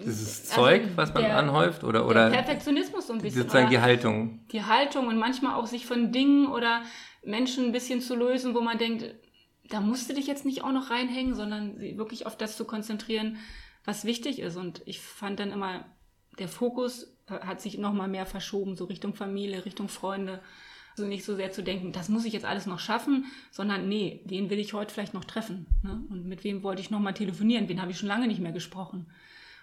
dieses 0.00 0.50
also 0.50 0.62
Zeug, 0.62 0.82
was 0.96 1.12
man 1.12 1.24
der, 1.24 1.36
anhäuft 1.36 1.84
oder 1.84 2.06
oder 2.06 2.30
Perfektionismus 2.30 3.06
so 3.06 3.12
ein 3.12 3.20
bisschen. 3.20 3.42
Sozusagen 3.42 3.68
die 3.68 3.80
Haltung. 3.80 4.40
Die 4.52 4.64
Haltung 4.64 5.06
und 5.06 5.18
manchmal 5.18 5.54
auch 5.56 5.66
sich 5.66 5.84
von 5.84 6.12
Dingen 6.12 6.46
oder 6.46 6.82
Menschen 7.22 7.66
ein 7.66 7.72
bisschen 7.72 8.00
zu 8.00 8.16
lösen, 8.16 8.54
wo 8.54 8.62
man 8.62 8.78
denkt, 8.78 9.14
da 9.68 9.80
musst 9.80 10.08
du 10.08 10.14
dich 10.14 10.26
jetzt 10.26 10.46
nicht 10.46 10.64
auch 10.64 10.72
noch 10.72 10.90
reinhängen, 10.90 11.34
sondern 11.34 11.78
wirklich 11.78 12.26
auf 12.26 12.36
das 12.36 12.56
zu 12.56 12.64
konzentrieren, 12.64 13.36
was 13.84 14.04
wichtig 14.04 14.38
ist. 14.38 14.56
Und 14.56 14.82
ich 14.86 15.00
fand 15.00 15.40
dann 15.40 15.52
immer, 15.52 15.84
der 16.38 16.48
Fokus 16.48 17.14
hat 17.28 17.60
sich 17.60 17.78
noch 17.78 17.92
mal 17.92 18.08
mehr 18.08 18.26
verschoben, 18.26 18.76
so 18.76 18.86
Richtung 18.86 19.14
Familie, 19.14 19.64
Richtung 19.64 19.88
Freunde. 19.88 20.40
Also 20.92 21.06
nicht 21.06 21.24
so 21.24 21.34
sehr 21.34 21.52
zu 21.52 21.62
denken, 21.62 21.92
das 21.92 22.08
muss 22.08 22.26
ich 22.26 22.34
jetzt 22.34 22.44
alles 22.44 22.66
noch 22.66 22.78
schaffen, 22.78 23.24
sondern 23.50 23.88
nee, 23.88 24.20
wen 24.26 24.50
will 24.50 24.58
ich 24.58 24.74
heute 24.74 24.92
vielleicht 24.92 25.14
noch 25.14 25.24
treffen? 25.24 25.66
Ne? 25.82 26.04
Und 26.10 26.26
mit 26.26 26.44
wem 26.44 26.62
wollte 26.62 26.82
ich 26.82 26.90
noch 26.90 27.00
mal 27.00 27.14
telefonieren? 27.14 27.68
Wen 27.68 27.80
habe 27.80 27.90
ich 27.90 27.98
schon 27.98 28.08
lange 28.08 28.26
nicht 28.26 28.40
mehr 28.40 28.52
gesprochen? 28.52 29.06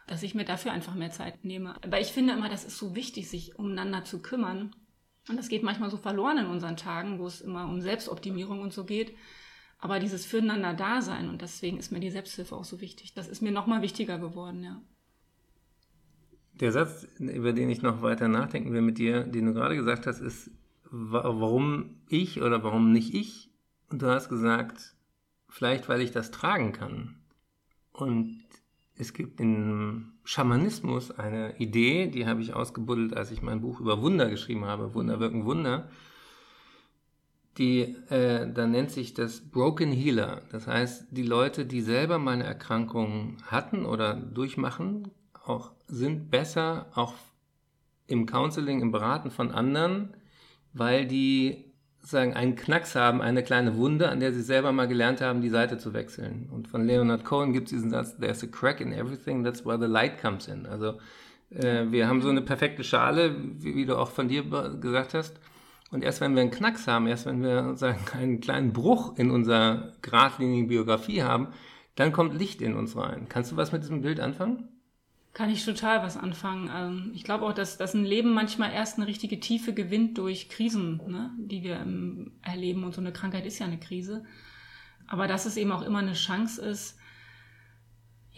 Dass 0.07 0.23
ich 0.23 0.33
mir 0.33 0.45
dafür 0.45 0.71
einfach 0.71 0.95
mehr 0.95 1.11
Zeit 1.11 1.45
nehme. 1.45 1.75
Aber 1.83 1.99
ich 1.99 2.07
finde 2.07 2.33
immer, 2.33 2.49
das 2.49 2.65
ist 2.65 2.77
so 2.77 2.95
wichtig, 2.95 3.29
sich 3.29 3.59
umeinander 3.59 4.03
zu 4.05 4.21
kümmern. 4.23 4.75
Und 5.27 5.37
das 5.37 5.49
geht 5.49 5.61
manchmal 5.61 5.91
so 5.91 5.97
verloren 5.97 6.39
in 6.39 6.47
unseren 6.47 6.77
Tagen, 6.77 7.19
wo 7.19 7.27
es 7.27 7.41
immer 7.41 7.65
um 7.65 7.81
Selbstoptimierung 7.81 8.61
und 8.61 8.73
so 8.73 8.85
geht. 8.85 9.15
Aber 9.77 9.99
dieses 9.99 10.25
Füreinander 10.25 10.73
Dasein 10.73 11.29
und 11.29 11.41
deswegen 11.41 11.77
ist 11.77 11.91
mir 11.91 11.99
die 11.99 12.09
Selbsthilfe 12.09 12.55
auch 12.55 12.65
so 12.65 12.81
wichtig. 12.81 13.13
Das 13.13 13.27
ist 13.27 13.41
mir 13.41 13.51
noch 13.51 13.67
mal 13.67 13.81
wichtiger 13.83 14.17
geworden, 14.17 14.63
ja. 14.63 14.81
Der 16.59 16.73
Satz, 16.73 17.07
über 17.19 17.53
den 17.53 17.69
ich 17.69 17.81
noch 17.81 18.01
weiter 18.01 18.27
nachdenken 18.27 18.73
will 18.73 18.81
mit 18.81 18.97
dir, 18.97 19.23
den 19.23 19.45
du 19.45 19.53
gerade 19.53 19.77
gesagt 19.77 20.07
hast, 20.07 20.19
ist, 20.19 20.51
warum 20.91 21.97
ich 22.07 22.41
oder 22.41 22.63
warum 22.63 22.91
nicht 22.91 23.13
ich? 23.13 23.49
Und 23.89 24.01
du 24.01 24.07
hast 24.07 24.29
gesagt, 24.29 24.95
vielleicht 25.47 25.89
weil 25.89 26.01
ich 26.01 26.11
das 26.11 26.31
tragen 26.31 26.71
kann. 26.71 27.15
Und 27.91 28.43
es 28.95 29.13
gibt 29.13 29.39
im 29.39 30.13
Schamanismus 30.23 31.11
eine 31.11 31.57
Idee, 31.57 32.07
die 32.07 32.27
habe 32.27 32.41
ich 32.41 32.53
ausgebuddelt, 32.53 33.15
als 33.15 33.31
ich 33.31 33.41
mein 33.41 33.61
Buch 33.61 33.79
über 33.79 34.01
Wunder 34.01 34.29
geschrieben 34.29 34.65
habe, 34.65 34.93
Wunder 34.93 35.19
wirken 35.19 35.45
Wunder. 35.45 35.89
Die, 37.57 37.95
äh, 38.09 38.51
da 38.51 38.67
nennt 38.67 38.91
sich 38.91 39.13
das 39.13 39.41
Broken 39.41 39.91
Healer. 39.91 40.43
Das 40.51 40.67
heißt, 40.67 41.07
die 41.11 41.23
Leute, 41.23 41.65
die 41.65 41.81
selber 41.81 42.19
mal 42.19 42.33
eine 42.33 42.45
Erkrankung 42.45 43.37
hatten 43.45 43.85
oder 43.85 44.13
durchmachen, 44.13 45.09
auch 45.45 45.71
sind 45.87 46.29
besser 46.29 46.87
auch 46.93 47.15
im 48.07 48.25
Counseling, 48.25 48.81
im 48.81 48.91
Beraten 48.91 49.31
von 49.31 49.51
anderen, 49.51 50.13
weil 50.73 51.05
die 51.05 51.65
sagen, 52.01 52.33
einen 52.33 52.55
Knacks 52.55 52.95
haben, 52.95 53.21
eine 53.21 53.43
kleine 53.43 53.75
Wunde, 53.75 54.09
an 54.09 54.19
der 54.19 54.33
sie 54.33 54.41
selber 54.41 54.71
mal 54.71 54.87
gelernt 54.87 55.21
haben, 55.21 55.41
die 55.41 55.49
Seite 55.49 55.77
zu 55.77 55.93
wechseln. 55.93 56.49
Und 56.51 56.67
von 56.67 56.85
Leonard 56.85 57.23
Cohen 57.23 57.53
gibt 57.53 57.67
es 57.67 57.71
diesen 57.71 57.91
Satz, 57.91 58.17
there's 58.17 58.43
a 58.43 58.47
crack 58.47 58.81
in 58.81 58.93
everything, 58.93 59.43
that's 59.43 59.65
where 59.65 59.79
the 59.79 59.85
light 59.85 60.19
comes 60.19 60.47
in. 60.47 60.65
Also 60.65 60.97
äh, 61.51 61.85
wir 61.89 62.07
haben 62.07 62.21
so 62.21 62.29
eine 62.29 62.41
perfekte 62.41 62.83
Schale, 62.83 63.35
wie, 63.59 63.75
wie, 63.75 63.85
du 63.85 63.97
auch 63.97 64.11
von 64.11 64.27
dir 64.27 64.43
gesagt 64.79 65.13
hast. 65.13 65.39
Und 65.91 66.03
erst 66.03 66.21
wenn 66.21 66.35
wir 66.35 66.41
einen 66.41 66.51
Knacks 66.51 66.87
haben, 66.87 67.07
erst 67.07 67.25
wenn 67.25 67.41
wir 67.41 67.75
sagen, 67.75 67.99
einen 68.13 68.39
kleinen 68.39 68.73
Bruch 68.73 69.17
in 69.17 69.31
unserer 69.31 69.91
geradlinigen 70.01 70.67
Biografie 70.67 71.23
haben, 71.23 71.49
dann 71.95 72.11
kommt 72.11 72.33
Licht 72.33 72.61
in 72.61 72.75
uns 72.75 72.95
rein. 72.95 73.27
Kannst 73.27 73.51
du 73.51 73.57
was 73.57 73.71
mit 73.71 73.83
diesem 73.83 74.01
Bild 74.01 74.19
anfangen? 74.19 74.69
Kann 75.33 75.49
ich 75.49 75.63
total 75.63 76.01
was 76.01 76.17
anfangen. 76.17 76.69
Ähm, 76.73 77.11
ich 77.13 77.23
glaube 77.23 77.45
auch, 77.45 77.53
dass, 77.53 77.77
dass 77.77 77.93
ein 77.93 78.05
Leben 78.05 78.33
manchmal 78.33 78.71
erst 78.71 78.97
eine 78.97 79.07
richtige 79.07 79.39
Tiefe 79.39 79.73
gewinnt 79.73 80.17
durch 80.17 80.49
Krisen, 80.49 81.01
ne, 81.07 81.31
die 81.37 81.63
wir 81.63 81.85
erleben. 82.41 82.83
Und 82.83 82.95
so 82.95 83.01
eine 83.01 83.13
Krankheit 83.13 83.45
ist 83.45 83.59
ja 83.59 83.65
eine 83.65 83.79
Krise. 83.79 84.23
Aber 85.07 85.27
dass 85.27 85.45
es 85.45 85.57
eben 85.57 85.71
auch 85.71 85.81
immer 85.81 85.99
eine 85.99 86.13
Chance 86.13 86.61
ist, 86.61 86.99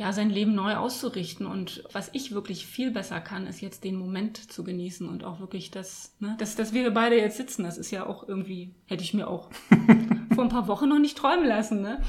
ja, 0.02 0.14
sein 0.14 0.30
Leben 0.30 0.56
neu 0.56 0.76
auszurichten. 0.76 1.46
Und 1.46 1.84
was 1.92 2.10
ich 2.14 2.32
wirklich 2.32 2.66
viel 2.66 2.92
besser 2.92 3.20
kann, 3.20 3.46
ist 3.46 3.62
jetzt 3.62 3.84
den 3.84 3.96
Moment 3.96 4.52
zu 4.52 4.64
genießen 4.64 5.08
und 5.08 5.24
auch 5.24 5.40
wirklich 5.40 5.70
das, 5.70 6.16
ne, 6.20 6.36
dass, 6.40 6.56
dass 6.56 6.74
wir 6.74 6.90
beide 6.92 7.18
jetzt 7.18 7.38
sitzen, 7.38 7.64
das 7.64 7.78
ist 7.78 7.92
ja 7.92 8.06
auch 8.06 8.28
irgendwie, 8.28 8.74
hätte 8.88 9.04
ich 9.04 9.14
mir 9.14 9.28
auch 9.28 9.50
vor 10.34 10.44
ein 10.44 10.50
paar 10.50 10.68
Wochen 10.68 10.90
noch 10.90 11.00
nicht 11.00 11.18
träumen 11.18 11.46
lassen, 11.46 11.82
ne? 11.82 12.02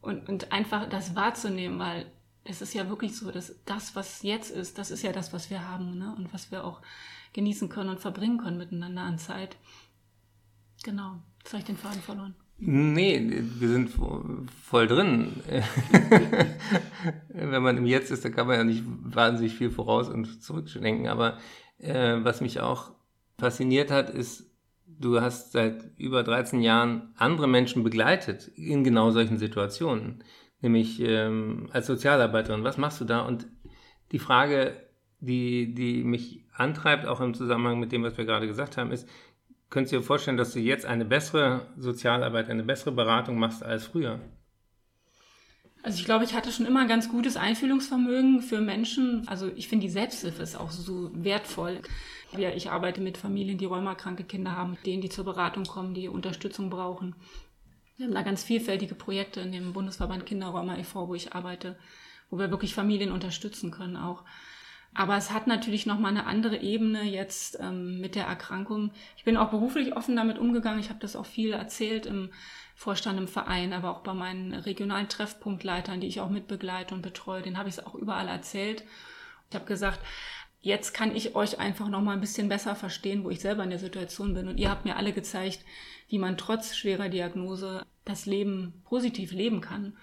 Und, 0.00 0.28
und 0.28 0.52
einfach 0.52 0.88
das 0.88 1.16
wahrzunehmen, 1.16 1.80
weil 1.80 2.06
es 2.48 2.62
ist 2.62 2.74
ja 2.74 2.88
wirklich 2.88 3.16
so, 3.16 3.30
dass 3.30 3.54
das, 3.64 3.96
was 3.96 4.22
jetzt 4.22 4.50
ist, 4.50 4.78
das 4.78 4.90
ist 4.90 5.02
ja 5.02 5.12
das, 5.12 5.32
was 5.32 5.50
wir 5.50 5.68
haben 5.68 5.98
ne? 5.98 6.14
und 6.16 6.32
was 6.32 6.50
wir 6.50 6.64
auch 6.64 6.80
genießen 7.32 7.68
können 7.68 7.90
und 7.90 8.00
verbringen 8.00 8.38
können 8.38 8.58
miteinander 8.58 9.02
an 9.02 9.18
Zeit. 9.18 9.56
Genau. 10.84 11.22
Jetzt 11.38 11.52
habe 11.52 11.60
ich 11.60 11.66
den 11.66 11.76
Faden 11.76 12.00
verloren. 12.00 12.34
Nee, 12.58 13.44
wir 13.58 13.68
sind 13.68 13.90
voll 13.90 14.86
drin. 14.86 15.42
Wenn 17.28 17.62
man 17.62 17.76
im 17.76 17.84
Jetzt 17.84 18.10
ist, 18.10 18.24
da 18.24 18.30
kann 18.30 18.46
man 18.46 18.56
ja 18.56 18.64
nicht 18.64 18.82
wahnsinnig 18.86 19.54
viel 19.54 19.70
voraus 19.70 20.08
und 20.08 20.42
zurückdenken. 20.42 21.08
Aber 21.08 21.38
äh, 21.78 22.16
was 22.22 22.40
mich 22.40 22.60
auch 22.60 22.92
fasziniert 23.38 23.90
hat, 23.90 24.08
ist, 24.08 24.50
du 24.86 25.20
hast 25.20 25.52
seit 25.52 25.90
über 25.98 26.22
13 26.22 26.62
Jahren 26.62 27.12
andere 27.16 27.46
Menschen 27.46 27.84
begleitet 27.84 28.48
in 28.54 28.84
genau 28.84 29.10
solchen 29.10 29.36
Situationen 29.36 30.24
nämlich 30.66 31.00
ähm, 31.00 31.68
als 31.72 31.86
Sozialarbeiterin. 31.86 32.64
Was 32.64 32.76
machst 32.76 33.00
du 33.00 33.04
da? 33.04 33.20
Und 33.20 33.46
die 34.12 34.18
Frage, 34.18 34.72
die, 35.20 35.74
die 35.74 36.02
mich 36.04 36.44
antreibt, 36.52 37.06
auch 37.06 37.20
im 37.20 37.34
Zusammenhang 37.34 37.78
mit 37.78 37.92
dem, 37.92 38.02
was 38.02 38.18
wir 38.18 38.24
gerade 38.24 38.46
gesagt 38.46 38.76
haben, 38.76 38.90
ist, 38.90 39.08
könntest 39.70 39.92
du 39.92 39.98
dir 39.98 40.02
vorstellen, 40.02 40.36
dass 40.36 40.52
du 40.52 40.60
jetzt 40.60 40.86
eine 40.86 41.04
bessere 41.04 41.66
Sozialarbeit, 41.76 42.50
eine 42.50 42.64
bessere 42.64 42.92
Beratung 42.92 43.38
machst 43.38 43.62
als 43.62 43.86
früher? 43.86 44.20
Also 45.82 46.00
ich 46.00 46.04
glaube, 46.04 46.24
ich 46.24 46.34
hatte 46.34 46.50
schon 46.50 46.66
immer 46.66 46.80
ein 46.80 46.88
ganz 46.88 47.08
gutes 47.08 47.36
Einfühlungsvermögen 47.36 48.42
für 48.42 48.60
Menschen. 48.60 49.22
Also 49.28 49.48
ich 49.54 49.68
finde, 49.68 49.86
die 49.86 49.92
Selbsthilfe 49.92 50.42
ist 50.42 50.56
auch 50.56 50.72
so 50.72 51.10
wertvoll. 51.14 51.80
Ich 52.56 52.70
arbeite 52.70 53.00
mit 53.00 53.16
Familien, 53.16 53.56
die 53.56 53.66
rheumakranke 53.66 54.24
Kinder 54.24 54.56
haben, 54.56 54.76
denen, 54.84 55.00
die 55.00 55.10
zur 55.10 55.24
Beratung 55.24 55.64
kommen, 55.64 55.94
die 55.94 56.08
Unterstützung 56.08 56.70
brauchen. 56.70 57.14
Wir 57.96 58.06
haben 58.06 58.14
da 58.14 58.22
ganz 58.22 58.44
vielfältige 58.44 58.94
Projekte 58.94 59.40
in 59.40 59.52
dem 59.52 59.72
Bundesverband 59.72 60.26
Kinderräumer 60.26 60.78
e.V., 60.78 61.08
wo 61.08 61.14
ich 61.14 61.32
arbeite, 61.32 61.78
wo 62.30 62.38
wir 62.38 62.50
wirklich 62.50 62.74
Familien 62.74 63.10
unterstützen 63.10 63.70
können 63.70 63.96
auch. 63.96 64.22
Aber 64.94 65.16
es 65.16 65.30
hat 65.30 65.46
natürlich 65.46 65.84
nochmal 65.84 66.10
eine 66.10 66.26
andere 66.26 66.56
Ebene 66.56 67.02
jetzt 67.02 67.58
ähm, 67.60 68.00
mit 68.00 68.14
der 68.14 68.26
Erkrankung. 68.26 68.92
Ich 69.16 69.24
bin 69.24 69.36
auch 69.36 69.50
beruflich 69.50 69.94
offen 69.94 70.16
damit 70.16 70.38
umgegangen. 70.38 70.80
Ich 70.80 70.88
habe 70.88 71.00
das 71.00 71.16
auch 71.16 71.26
viel 71.26 71.52
erzählt 71.52 72.06
im 72.06 72.30
Vorstand 72.74 73.18
im 73.18 73.28
Verein, 73.28 73.74
aber 73.74 73.90
auch 73.90 74.00
bei 74.00 74.14
meinen 74.14 74.54
regionalen 74.54 75.08
Treffpunktleitern, 75.08 76.00
die 76.00 76.06
ich 76.06 76.20
auch 76.20 76.30
mitbegleite 76.30 76.94
und 76.94 77.02
betreue. 77.02 77.42
Den 77.42 77.58
habe 77.58 77.68
ich 77.68 77.76
es 77.76 77.86
auch 77.86 77.94
überall 77.94 78.28
erzählt. 78.28 78.84
Ich 79.50 79.54
habe 79.54 79.66
gesagt, 79.66 80.00
jetzt 80.66 80.92
kann 80.92 81.14
ich 81.14 81.36
euch 81.36 81.60
einfach 81.60 81.88
noch 81.88 82.02
mal 82.02 82.14
ein 82.14 82.20
bisschen 82.20 82.48
besser 82.48 82.74
verstehen, 82.74 83.22
wo 83.22 83.30
ich 83.30 83.38
selber 83.38 83.62
in 83.62 83.70
der 83.70 83.78
Situation 83.78 84.34
bin. 84.34 84.48
Und 84.48 84.58
ihr 84.58 84.68
habt 84.68 84.84
mir 84.84 84.96
alle 84.96 85.12
gezeigt, 85.12 85.60
wie 86.08 86.18
man 86.18 86.36
trotz 86.36 86.74
schwerer 86.74 87.08
Diagnose 87.08 87.86
das 88.04 88.26
Leben 88.26 88.82
positiv 88.84 89.30
leben 89.30 89.60
kann. 89.60 89.96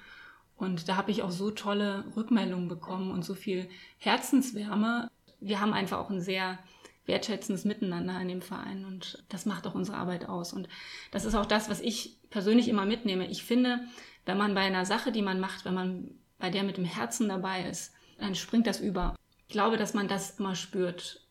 Und 0.55 0.87
da 0.87 0.95
habe 0.95 1.11
ich 1.11 1.21
auch 1.21 1.31
so 1.31 1.51
tolle 1.51 2.05
Rückmeldungen 2.15 2.69
bekommen 2.69 3.11
und 3.11 3.25
so 3.25 3.33
viel 3.33 3.67
Herzenswärme. 3.97 5.11
Wir 5.41 5.59
haben 5.59 5.73
einfach 5.73 5.99
auch 5.99 6.09
ein 6.09 6.21
sehr 6.21 6.59
wertschätzendes 7.05 7.65
Miteinander 7.65 8.17
in 8.21 8.29
dem 8.29 8.41
Verein 8.41 8.85
und 8.85 9.21
das 9.27 9.45
macht 9.45 9.67
auch 9.67 9.75
unsere 9.75 9.97
Arbeit 9.97 10.29
aus. 10.29 10.53
Und 10.53 10.69
das 11.11 11.25
ist 11.25 11.35
auch 11.35 11.45
das, 11.45 11.69
was 11.69 11.81
ich 11.81 12.19
persönlich 12.29 12.69
immer 12.69 12.85
mitnehme. 12.85 13.27
Ich 13.27 13.43
finde, 13.43 13.81
wenn 14.25 14.37
man 14.37 14.55
bei 14.55 14.61
einer 14.61 14.85
Sache, 14.85 15.11
die 15.11 15.21
man 15.21 15.41
macht, 15.41 15.65
wenn 15.65 15.73
man 15.73 16.11
bei 16.39 16.49
der 16.49 16.63
mit 16.63 16.77
dem 16.77 16.85
Herzen 16.85 17.27
dabei 17.27 17.67
ist, 17.67 17.91
dann 18.17 18.35
springt 18.35 18.65
das 18.65 18.79
über. 18.79 19.13
Ich 19.53 19.55
glaube, 19.55 19.77
dass 19.77 19.93
man 19.93 20.07
das 20.07 20.39
immer 20.39 20.55
spürt, 20.55 21.21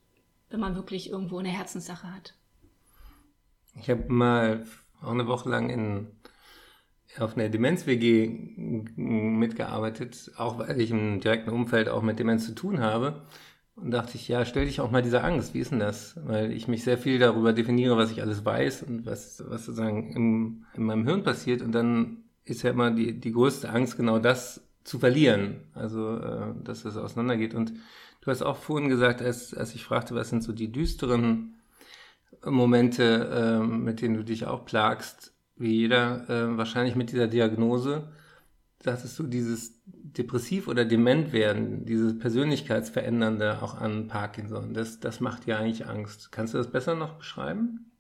wenn 0.49 0.61
man 0.61 0.77
wirklich 0.77 1.11
irgendwo 1.11 1.39
eine 1.39 1.49
Herzenssache 1.49 2.07
hat. 2.15 2.35
Ich 3.75 3.91
habe 3.91 4.05
mal 4.13 4.65
auch 5.01 5.11
eine 5.11 5.27
Woche 5.27 5.49
lang 5.49 5.71
in 5.71 6.07
auf 7.19 7.37
einer 7.37 7.49
Demenz-WG 7.49 8.29
mitgearbeitet, 8.95 10.31
auch 10.37 10.61
weil 10.61 10.81
ich 10.81 10.93
im 10.93 11.19
direkten 11.19 11.51
Umfeld 11.51 11.89
auch 11.89 12.03
mit 12.03 12.21
Demenz 12.21 12.47
zu 12.47 12.55
tun 12.55 12.79
habe. 12.79 13.27
Und 13.75 13.91
dachte 13.91 14.15
ich, 14.15 14.29
ja, 14.29 14.45
stell 14.45 14.67
dich 14.67 14.81
auch 14.81 14.93
mal 14.93 15.03
dieser 15.03 15.25
Angst. 15.25 15.53
Wie 15.53 15.59
ist 15.59 15.73
denn 15.73 15.81
das? 15.81 16.15
Weil 16.25 16.53
ich 16.53 16.69
mich 16.69 16.85
sehr 16.85 16.99
viel 16.99 17.19
darüber 17.19 17.53
definiere, 17.53 17.97
was 17.97 18.13
ich 18.13 18.23
alles 18.23 18.45
weiß 18.45 18.85
und 18.85 19.05
was, 19.05 19.43
was 19.49 19.65
sozusagen 19.65 20.13
im, 20.13 20.65
in 20.75 20.85
meinem 20.85 21.09
Hirn 21.09 21.25
passiert. 21.25 21.61
Und 21.61 21.73
dann 21.73 22.19
ist 22.45 22.63
ja 22.63 22.71
immer 22.71 22.93
die, 22.93 23.19
die 23.19 23.33
größte 23.33 23.69
Angst, 23.69 23.97
genau 23.97 24.21
das 24.21 24.63
zu 24.85 25.01
verlieren. 25.01 25.63
Also, 25.75 26.19
äh, 26.19 26.55
dass 26.63 26.85
es 26.85 26.97
auseinandergeht. 26.97 27.55
Und 27.55 27.73
du 28.23 28.31
hast 28.31 28.43
auch 28.43 28.57
vorhin 28.57 28.89
gesagt, 28.89 29.21
als, 29.21 29.53
als 29.53 29.75
ich 29.75 29.85
fragte, 29.85 30.15
was 30.15 30.31
sind 30.31 30.43
so 30.43 30.53
die 30.53 30.73
düsteren 30.73 31.61
Momente, 32.45 33.61
äh, 33.63 33.67
mit 33.67 34.01
denen 34.01 34.17
du 34.17 34.25
dich 34.25 34.47
auch 34.47 34.65
plagst, 34.65 35.33
wie 35.57 35.73
jeder, 35.73 36.29
äh, 36.29 36.57
wahrscheinlich 36.57 36.97
mit 36.97 37.13
dieser 37.13 37.29
Diagnose, 37.29 38.09
sagtest 38.83 39.19
du, 39.19 39.25
dieses 39.25 39.81
depressiv 39.85 40.67
oder 40.67 40.85
dement 40.85 41.33
werden, 41.33 41.85
dieses 41.85 42.19
Persönlichkeitsverändernde 42.19 43.63
auch 43.63 43.75
an 43.75 44.09
Parkinson, 44.09 44.75
das, 44.75 44.99
das 44.99 45.21
macht 45.21 45.47
dir 45.47 45.59
eigentlich 45.59 45.87
Angst. 45.87 46.33
Kannst 46.33 46.55
du 46.55 46.59
das 46.59 46.71
besser 46.71 46.95
noch 46.95 47.15
beschreiben? 47.15 47.93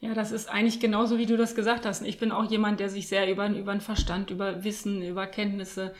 Ja, 0.00 0.12
das 0.12 0.32
ist 0.32 0.50
eigentlich 0.50 0.80
genauso, 0.80 1.16
wie 1.16 1.24
du 1.24 1.38
das 1.38 1.54
gesagt 1.54 1.86
hast. 1.86 2.02
Ich 2.02 2.18
bin 2.18 2.30
auch 2.30 2.50
jemand, 2.50 2.78
der 2.78 2.90
sich 2.90 3.08
sehr 3.08 3.30
über, 3.30 3.48
über 3.48 3.72
den 3.72 3.80
Verstand, 3.80 4.30
über 4.30 4.62
Wissen, 4.62 5.00
über 5.00 5.26
Kenntnisse 5.26 5.94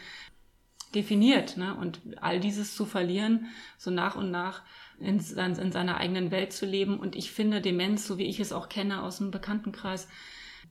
definiert. 0.94 1.56
Ne? 1.56 1.74
Und 1.74 2.00
all 2.20 2.40
dieses 2.40 2.74
zu 2.74 2.86
verlieren, 2.86 3.46
so 3.78 3.90
nach 3.90 4.16
und 4.16 4.30
nach 4.30 4.62
in, 5.00 5.18
in 5.18 5.72
seiner 5.72 5.96
eigenen 5.96 6.30
Welt 6.30 6.52
zu 6.52 6.66
leben. 6.66 6.98
Und 6.98 7.16
ich 7.16 7.32
finde 7.32 7.60
Demenz, 7.60 8.06
so 8.06 8.18
wie 8.18 8.24
ich 8.24 8.40
es 8.40 8.52
auch 8.52 8.68
kenne 8.68 9.02
aus 9.02 9.18
dem 9.18 9.30
Bekanntenkreis, 9.30 10.08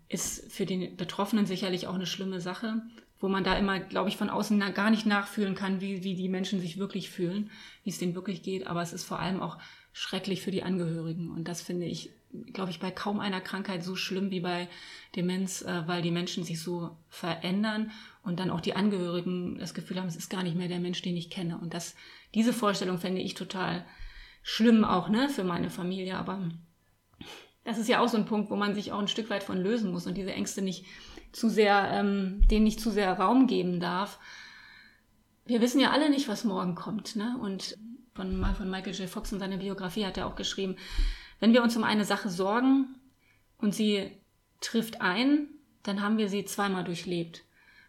ist 0.10 0.52
für 0.52 0.66
den 0.66 0.96
Betroffenen 0.96 1.46
sicherlich 1.46 1.88
auch 1.88 1.96
eine 1.96 2.06
schlimme 2.06 2.40
Sache, 2.40 2.82
wo 3.20 3.30
man 3.30 3.44
da 3.44 3.58
immer, 3.58 3.80
glaube 3.80 4.10
ich, 4.10 4.18
von 4.18 4.30
außen 4.30 4.60
gar 4.74 4.92
nicht 4.92 5.06
nachfühlen 5.06 5.56
kann, 5.56 5.82
wie, 5.82 6.04
wie 6.04 6.16
die 6.16 6.30
Menschen 6.30 6.60
sich 6.60 6.78
wirklich 6.78 7.10
fühlen, 7.10 7.50
wie 7.84 7.90
es 7.90 7.98
denen 7.98 8.16
wirklich 8.16 8.44
geht. 8.44 8.68
Aber 8.68 8.82
es 8.82 8.94
ist 8.94 9.06
vor 9.06 9.20
allem 9.20 9.42
auch 9.42 9.58
schrecklich 9.94 10.42
für 10.42 10.52
die 10.52 10.64
Angehörigen. 10.64 11.32
Und 11.32 11.48
das 11.48 11.62
finde 11.62 11.86
ich, 11.86 12.10
glaube 12.52 12.72
ich, 12.72 12.80
bei 12.80 12.92
kaum 12.92 13.20
einer 13.20 13.42
Krankheit 13.42 13.84
so 13.84 13.96
schlimm 13.96 14.32
wie 14.32 14.40
bei 14.40 14.68
Demenz, 15.16 15.62
äh, 15.62 15.84
weil 15.88 16.02
die 16.02 16.12
Menschen 16.12 16.44
sich 16.44 16.62
so 16.62 16.98
verändern 17.10 17.92
und 18.24 18.40
dann 18.40 18.50
auch 18.50 18.62
die 18.62 18.76
Angehörigen 18.76 19.58
das 19.60 19.74
Gefühl 19.74 20.00
haben, 20.00 20.08
es 20.08 20.16
ist 20.16 20.30
gar 20.30 20.44
nicht 20.44 20.56
mehr 20.56 20.70
der 20.70 20.80
Mensch, 20.80 21.02
den 21.02 21.18
ich 21.18 21.30
kenne. 21.30 21.58
Und 21.58 21.74
das, 21.74 21.96
diese 22.34 22.54
Vorstellung 22.54 22.98
fände 22.98 23.22
ich 23.22 23.34
total 23.34 23.86
schlimm 24.42 24.86
auch, 24.86 25.10
ne, 25.10 25.30
für 25.30 25.44
meine 25.44 25.70
Familie. 25.70 26.18
Aber 26.18 26.50
das 27.64 27.78
ist 27.78 27.90
ja 27.90 28.00
auch 28.00 28.08
so 28.08 28.18
ein 28.18 28.26
Punkt, 28.26 28.50
wo 28.50 28.56
man 28.56 28.76
sich 28.76 28.92
auch 28.92 29.00
ein 29.00 29.08
Stück 29.08 29.30
weit 29.30 29.44
von 29.44 29.62
lösen 29.62 29.92
muss 29.92 30.08
und 30.08 30.16
diese 30.16 30.34
Ängste 30.34 30.62
nicht 30.62 30.86
zu 31.32 31.50
sehr, 31.50 31.90
ähm, 31.92 32.42
denen 32.50 32.64
nicht 32.64 32.80
zu 32.80 32.92
sehr 32.92 33.14
Raum 33.14 33.48
geben 33.48 33.80
darf. 33.80 34.20
Wir 35.46 35.62
wissen 35.62 35.82
ja 35.82 35.92
alle 35.92 36.10
nicht, 36.10 36.30
was 36.30 36.46
morgen 36.46 36.76
kommt, 36.76 37.18
ne? 37.18 37.38
Und 37.42 37.78
von, 38.14 38.46
von 38.56 38.70
Michael 38.70 38.94
J. 38.94 39.10
Fox 39.10 39.32
in 39.32 39.40
seiner 39.40 39.58
Biografie 39.58 40.06
hat 40.06 40.18
er 40.18 40.28
auch 40.28 40.36
geschrieben, 40.36 40.78
wenn 41.40 41.54
wir 41.54 41.64
uns 41.64 41.76
um 41.76 41.84
eine 41.84 42.06
Sache 42.06 42.30
sorgen 42.30 42.96
und 43.58 43.74
sie 43.74 44.12
trifft 44.62 45.02
ein, 45.02 45.50
dann 45.82 46.02
haben 46.02 46.18
wir 46.18 46.30
sie 46.30 46.46
zweimal 46.46 46.86
durchlebt. 46.86 47.44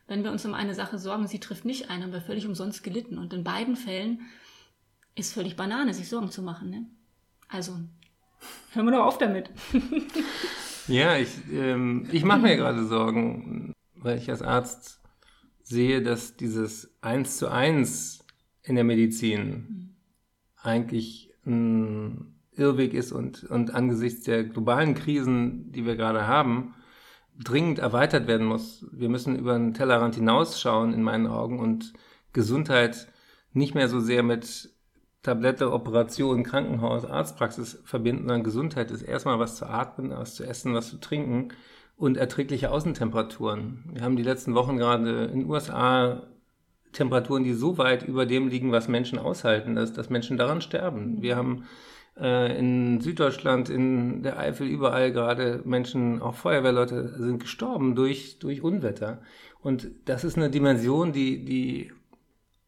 Wenn 0.07 0.23
wir 0.23 0.33
uns 0.33 0.45
um 0.45 0.55
eine 0.55 0.75
Sache 0.75 0.99
sorgen, 0.99 1.27
sie 1.27 1.41
trifft 1.41 1.65
nicht 1.65 1.91
ein, 1.91 2.03
haben 2.03 2.13
wir 2.13 2.21
völlig 2.21 2.47
umsonst 2.47 2.83
gelitten. 2.83 3.19
Und 3.19 3.33
in 3.33 3.45
beiden 3.45 3.77
Fällen 3.77 4.23
ist 5.15 5.33
völlig 5.33 5.57
Banane, 5.57 5.95
sich 5.95 6.09
Sorgen 6.09 6.31
zu 6.31 6.43
machen. 6.43 6.71
Ne? 6.71 6.87
Also 7.49 7.79
Hören 8.73 8.87
wir 8.87 8.93
doch 8.93 9.07
auf 9.07 9.19
damit. 9.19 9.51
ja, 10.89 11.17
ich, 11.17 11.31
ähm, 11.53 12.09
ich 12.11 12.25
mache 12.25 12.41
mir 12.41 12.57
gerade 12.57 12.87
Sorgen, 12.87 13.73
weil 13.95 14.19
ich 14.19 14.31
als 14.31 14.43
Arzt 14.43 15.01
sehe, 15.63 16.03
dass 16.03 16.37
dieses 16.37 16.93
Eins 17.01 17.39
zu 17.39 17.49
eins 17.49 18.25
in 18.63 18.75
der 18.75 18.85
Medizin 18.85 19.95
eigentlich 20.61 21.31
ein 21.47 22.35
Irrweg 22.53 22.95
ist 22.95 23.13
und, 23.13 23.45
und 23.45 23.75
angesichts 23.75 24.25
der 24.25 24.45
globalen 24.45 24.95
Krisen, 24.95 25.73
die 25.73 25.87
wir 25.87 25.97
gerade 25.97 26.27
haben, 26.27 26.75
dringend 27.43 27.79
erweitert 27.79 28.27
werden 28.27 28.47
muss. 28.47 28.87
Wir 28.93 29.09
müssen 29.09 29.37
über 29.37 29.55
den 29.55 29.75
Tellerrand 29.75 30.15
hinausschauen, 30.15 30.93
in 30.93 31.03
meinen 31.03 31.27
Augen, 31.27 31.59
und 31.59 31.93
Gesundheit 32.33 33.09
nicht 33.53 33.75
mehr 33.75 33.89
so 33.89 34.01
sehr 34.01 34.23
mit 34.23 34.71
Tablette, 35.23 35.73
Operation, 35.73 36.43
Krankenhaus, 36.43 37.05
Arztpraxis 37.07 37.81
verbinden, 37.85 38.29
dann 38.29 38.45
Gesundheit 38.45 38.91
ist 38.91 39.03
erstmal 39.03 39.39
was 39.39 39.57
zu 39.57 39.67
atmen, 39.67 40.11
was 40.11 40.35
zu 40.35 40.45
essen, 40.45 40.75
was 40.75 40.91
zu 40.91 40.99
trinken 40.99 41.49
und 41.97 42.17
erträgliche 42.19 42.71
Außentemperaturen. 42.71 43.85
Wir 43.93 44.03
haben 44.03 44.17
die 44.17 44.23
letzten 44.23 44.55
Wochen 44.55 44.77
gerade 44.77 45.25
in 45.25 45.41
den 45.41 45.51
USA 45.51 46.25
Temperaturen, 46.93 47.43
die 47.43 47.55
so 47.55 47.79
weit 47.79 48.03
über 48.03 48.27
dem 48.27 48.49
liegen, 48.49 48.71
was 48.71 48.87
Menschen 48.87 49.19
aushalten, 49.19 49.75
dass, 49.75 49.93
dass 49.93 50.11
Menschen 50.11 50.37
daran 50.37 50.61
sterben. 50.61 51.23
Wir 51.23 51.37
haben 51.37 51.65
äh, 52.19 52.59
in 52.59 53.01
Süddeutschland, 53.01 53.69
in 53.69 54.23
der 54.23 54.39
Eifel, 54.39 54.67
überall 54.67 55.13
gerade 55.13 55.63
Menschen, 55.65 56.23
auch 56.23 56.35
Feuerwehrleute 56.35 57.15
sind 57.19 57.41
gestorben 57.41 57.95
durch, 57.95 58.39
durch 58.39 58.63
Unwetter. 58.63 59.21
Und 59.61 59.91
das 60.05 60.25
ist 60.25 60.37
eine 60.37 60.51
Dimension, 60.51 61.13
die, 61.13 61.45
die 61.45 61.93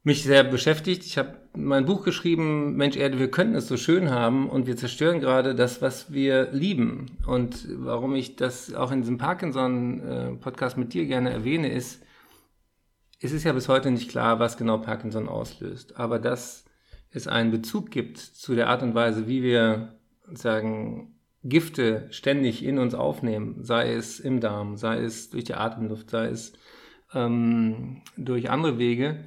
mich 0.02 0.22
sehr 0.22 0.44
beschäftigt. 0.44 1.04
Ich 1.04 1.18
habe 1.18 1.36
mein 1.54 1.84
Buch 1.84 2.04
geschrieben, 2.04 2.76
Mensch 2.76 2.96
Erde, 2.96 3.18
wir 3.18 3.30
könnten 3.30 3.56
es 3.56 3.66
so 3.66 3.76
schön 3.76 4.10
haben 4.10 4.48
und 4.48 4.66
wir 4.66 4.76
zerstören 4.76 5.20
gerade 5.20 5.54
das, 5.54 5.82
was 5.82 6.12
wir 6.12 6.52
lieben. 6.52 7.06
Und 7.26 7.66
warum 7.70 8.14
ich 8.14 8.36
das 8.36 8.72
auch 8.72 8.92
in 8.92 9.00
diesem 9.00 9.18
Parkinson-Podcast 9.18 10.76
mit 10.76 10.94
dir 10.94 11.06
gerne 11.06 11.30
erwähne, 11.30 11.72
ist, 11.72 12.02
es 13.20 13.32
ist 13.32 13.44
ja 13.44 13.52
bis 13.52 13.68
heute 13.68 13.90
nicht 13.90 14.08
klar, 14.10 14.38
was 14.38 14.56
genau 14.56 14.78
Parkinson 14.78 15.28
auslöst. 15.28 15.98
Aber 15.98 16.18
dass 16.18 16.65
es 17.10 17.28
einen 17.28 17.50
Bezug 17.50 17.90
gibt 17.90 18.18
zu 18.18 18.54
der 18.54 18.68
Art 18.68 18.82
und 18.82 18.94
Weise, 18.94 19.26
wie 19.26 19.42
wir 19.42 19.98
sagen, 20.32 21.14
Gifte 21.44 22.08
ständig 22.10 22.64
in 22.64 22.78
uns 22.78 22.94
aufnehmen, 22.94 23.62
sei 23.62 23.92
es 23.92 24.18
im 24.18 24.40
Darm, 24.40 24.76
sei 24.76 25.00
es 25.00 25.30
durch 25.30 25.44
die 25.44 25.54
Atemluft, 25.54 26.10
sei 26.10 26.26
es 26.26 26.52
ähm, 27.14 28.02
durch 28.16 28.50
andere 28.50 28.78
Wege, 28.78 29.24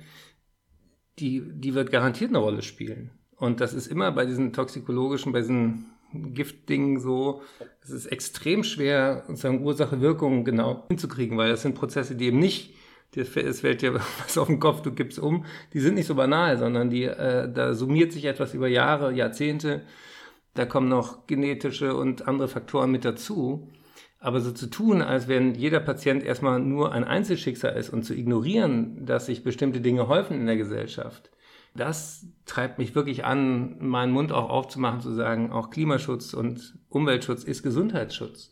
die, 1.19 1.43
die 1.45 1.73
wird 1.73 1.91
garantiert 1.91 2.31
eine 2.31 2.39
Rolle 2.39 2.61
spielen. 2.61 3.11
Und 3.35 3.61
das 3.61 3.73
ist 3.73 3.87
immer 3.87 4.11
bei 4.11 4.25
diesen 4.25 4.51
toxikologischen, 4.51 5.31
bei 5.31 5.39
diesen 5.39 5.85
Giftdingen 6.11 6.99
so, 6.99 7.41
es 7.81 7.91
ist 7.91 8.07
extrem 8.07 8.63
schwer, 8.63 9.23
sozusagen 9.27 9.63
Ursache-Wirkung 9.63 10.43
genau 10.43 10.85
hinzukriegen, 10.89 11.37
weil 11.37 11.49
das 11.49 11.61
sind 11.61 11.75
Prozesse, 11.75 12.15
die 12.15 12.25
eben 12.25 12.39
nicht, 12.39 12.73
es 13.15 13.61
fällt 13.61 13.81
dir 13.81 13.93
was 14.23 14.37
auf 14.37 14.47
den 14.47 14.59
Kopf, 14.59 14.81
du 14.81 14.91
gibst 14.91 15.19
um, 15.19 15.45
die 15.73 15.79
sind 15.79 15.95
nicht 15.95 16.07
so 16.07 16.15
banal, 16.15 16.57
sondern 16.57 16.89
die, 16.89 17.03
äh, 17.03 17.51
da 17.51 17.73
summiert 17.73 18.11
sich 18.11 18.25
etwas 18.25 18.53
über 18.53 18.67
Jahre, 18.67 19.13
Jahrzehnte, 19.13 19.81
da 20.53 20.65
kommen 20.65 20.89
noch 20.89 21.27
genetische 21.27 21.95
und 21.95 22.27
andere 22.27 22.47
Faktoren 22.47 22.91
mit 22.91 23.05
dazu. 23.05 23.69
Aber 24.21 24.41
so 24.41 24.51
zu 24.51 24.67
tun, 24.67 25.01
als 25.01 25.29
wenn 25.29 25.55
jeder 25.55 25.79
Patient 25.79 26.23
erstmal 26.23 26.59
nur 26.59 26.91
ein 26.91 27.05
Einzelschicksal 27.05 27.77
ist 27.77 27.89
und 27.89 28.03
zu 28.03 28.13
ignorieren, 28.13 29.05
dass 29.05 29.27
sich 29.27 29.45
bestimmte 29.45 29.79
Dinge 29.79 30.09
häufen 30.09 30.37
in 30.37 30.45
der 30.45 30.57
Gesellschaft, 30.57 31.31
das 31.75 32.25
treibt 32.45 32.79
mich 32.79 32.95
wirklich 32.95 33.23
an, 33.23 33.77
meinen 33.79 34.11
Mund 34.11 34.33
auch 34.33 34.49
aufzumachen, 34.49 34.99
zu 34.99 35.13
sagen, 35.13 35.51
auch 35.51 35.69
Klimaschutz 35.69 36.33
und 36.33 36.77
Umweltschutz 36.89 37.43
ist 37.43 37.63
Gesundheitsschutz. 37.63 38.51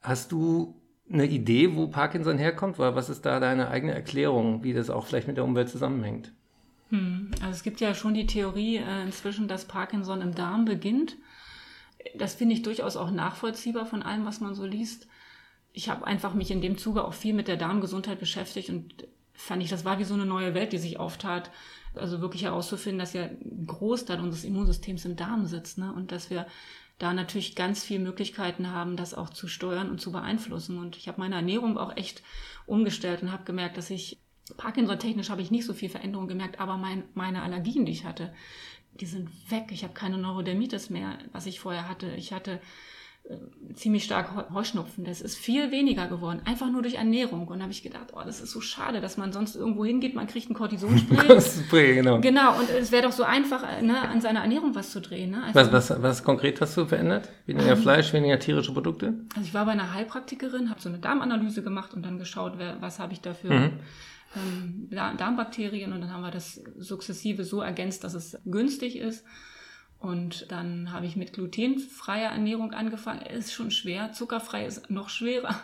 Hast 0.00 0.30
du 0.30 0.81
eine 1.10 1.26
Idee, 1.26 1.76
wo 1.76 1.88
Parkinson 1.88 2.38
herkommt? 2.38 2.78
Oder 2.78 2.94
was 2.94 3.08
ist 3.08 3.22
da 3.26 3.40
deine 3.40 3.68
eigene 3.68 3.94
Erklärung, 3.94 4.64
wie 4.64 4.72
das 4.72 4.90
auch 4.90 5.06
vielleicht 5.06 5.28
mit 5.28 5.36
der 5.36 5.44
Umwelt 5.44 5.68
zusammenhängt? 5.68 6.32
Hm, 6.90 7.30
also 7.40 7.50
es 7.52 7.62
gibt 7.62 7.80
ja 7.80 7.94
schon 7.94 8.14
die 8.14 8.26
Theorie 8.26 8.76
äh, 8.76 9.02
inzwischen, 9.02 9.48
dass 9.48 9.66
Parkinson 9.66 10.20
im 10.20 10.34
Darm 10.34 10.64
beginnt. 10.64 11.16
Das 12.16 12.34
finde 12.34 12.54
ich 12.54 12.62
durchaus 12.62 12.96
auch 12.96 13.10
nachvollziehbar 13.10 13.86
von 13.86 14.02
allem, 14.02 14.26
was 14.26 14.40
man 14.40 14.54
so 14.54 14.64
liest. 14.64 15.06
Ich 15.72 15.88
habe 15.88 16.06
einfach 16.06 16.34
mich 16.34 16.50
in 16.50 16.60
dem 16.60 16.76
Zuge 16.76 17.04
auch 17.04 17.14
viel 17.14 17.32
mit 17.32 17.48
der 17.48 17.56
Darmgesundheit 17.56 18.18
beschäftigt 18.18 18.68
und 18.68 19.06
fand 19.32 19.62
ich, 19.62 19.70
das 19.70 19.84
war 19.84 19.98
wie 19.98 20.04
so 20.04 20.14
eine 20.14 20.26
neue 20.26 20.54
Welt, 20.54 20.72
die 20.72 20.78
sich 20.78 20.98
auftat. 20.98 21.50
Also 21.94 22.20
wirklich 22.20 22.44
herauszufinden, 22.44 22.98
dass 22.98 23.12
ja 23.12 23.24
ein 23.24 23.66
Großteil 23.66 24.20
unseres 24.20 24.44
Immunsystems 24.44 25.04
im 25.04 25.16
Darm 25.16 25.46
sitzt 25.46 25.78
ne? 25.78 25.92
und 25.92 26.12
dass 26.12 26.30
wir 26.30 26.46
da 27.02 27.12
natürlich 27.12 27.56
ganz 27.56 27.82
viele 27.82 27.98
Möglichkeiten 27.98 28.70
haben, 28.70 28.96
das 28.96 29.12
auch 29.12 29.28
zu 29.28 29.48
steuern 29.48 29.90
und 29.90 30.00
zu 30.00 30.12
beeinflussen. 30.12 30.78
Und 30.78 30.96
ich 30.96 31.08
habe 31.08 31.20
meine 31.20 31.34
Ernährung 31.34 31.76
auch 31.76 31.96
echt 31.96 32.22
umgestellt 32.64 33.22
und 33.22 33.32
habe 33.32 33.42
gemerkt, 33.42 33.76
dass 33.76 33.90
ich 33.90 34.20
Parkinson-technisch 34.56 35.28
habe 35.28 35.42
ich 35.42 35.50
nicht 35.50 35.66
so 35.66 35.74
viel 35.74 35.88
Veränderung 35.88 36.28
gemerkt, 36.28 36.60
aber 36.60 36.76
mein, 36.76 37.02
meine 37.14 37.42
Allergien, 37.42 37.86
die 37.86 37.92
ich 37.92 38.04
hatte, 38.04 38.32
die 39.00 39.06
sind 39.06 39.28
weg. 39.50 39.66
Ich 39.70 39.82
habe 39.82 39.94
keine 39.94 40.16
Neurodermitis 40.16 40.90
mehr, 40.90 41.18
was 41.32 41.46
ich 41.46 41.58
vorher 41.58 41.88
hatte. 41.88 42.14
Ich 42.14 42.32
hatte 42.32 42.60
ziemlich 43.74 44.04
stark 44.04 44.52
Heuschnupfen. 44.52 45.04
Das 45.04 45.20
ist 45.20 45.36
viel 45.36 45.70
weniger 45.70 46.06
geworden, 46.08 46.40
einfach 46.44 46.70
nur 46.70 46.82
durch 46.82 46.94
Ernährung. 46.94 47.46
Und 47.48 47.58
da 47.58 47.62
habe 47.62 47.72
ich 47.72 47.82
gedacht, 47.82 48.08
oh, 48.12 48.20
das 48.24 48.40
ist 48.40 48.50
so 48.50 48.60
schade, 48.60 49.00
dass 49.00 49.16
man 49.16 49.32
sonst 49.32 49.56
irgendwo 49.56 49.84
hingeht, 49.84 50.14
man 50.14 50.26
kriegt 50.26 50.50
ein 50.50 50.54
Kortisonspray. 50.54 51.40
Spray, 51.40 51.94
genau. 51.94 52.20
Genau, 52.20 52.58
und 52.58 52.68
es 52.68 52.92
wäre 52.92 53.04
doch 53.04 53.12
so 53.12 53.22
einfach, 53.22 53.62
äh, 53.62 53.82
ne, 53.82 54.00
an 54.00 54.20
seiner 54.20 54.40
Ernährung 54.40 54.74
was 54.74 54.90
zu 54.90 55.00
drehen. 55.00 55.30
Ne? 55.30 55.42
Was, 55.52 55.72
was, 55.72 56.02
was 56.02 56.24
konkret 56.24 56.60
hast 56.60 56.76
du 56.76 56.84
verändert? 56.84 57.28
Weniger 57.46 57.72
ähm, 57.72 57.78
Fleisch, 57.78 58.12
weniger 58.12 58.38
tierische 58.38 58.72
Produkte? 58.72 59.14
Also 59.34 59.46
ich 59.46 59.54
war 59.54 59.64
bei 59.64 59.72
einer 59.72 59.94
Heilpraktikerin, 59.94 60.68
habe 60.68 60.80
so 60.80 60.88
eine 60.88 60.98
Darmanalyse 60.98 61.62
gemacht 61.62 61.94
und 61.94 62.04
dann 62.04 62.18
geschaut, 62.18 62.54
wer, 62.56 62.80
was 62.80 62.98
habe 62.98 63.12
ich 63.12 63.20
dafür. 63.20 63.50
Mhm. 63.52 63.70
Ähm, 64.34 64.88
Darmbakterien 64.90 65.92
und 65.92 66.00
dann 66.00 66.12
haben 66.12 66.22
wir 66.22 66.30
das 66.30 66.62
sukzessive 66.78 67.44
so 67.44 67.60
ergänzt, 67.60 68.02
dass 68.02 68.14
es 68.14 68.38
günstig 68.44 68.96
ist. 68.96 69.24
Und 70.02 70.50
dann 70.50 70.90
habe 70.90 71.06
ich 71.06 71.14
mit 71.14 71.32
glutenfreier 71.32 72.30
Ernährung 72.30 72.72
angefangen. 72.72 73.22
Ist 73.22 73.52
schon 73.52 73.70
schwer. 73.70 74.10
Zuckerfrei 74.12 74.66
ist 74.66 74.90
noch 74.90 75.08
schwerer. 75.08 75.54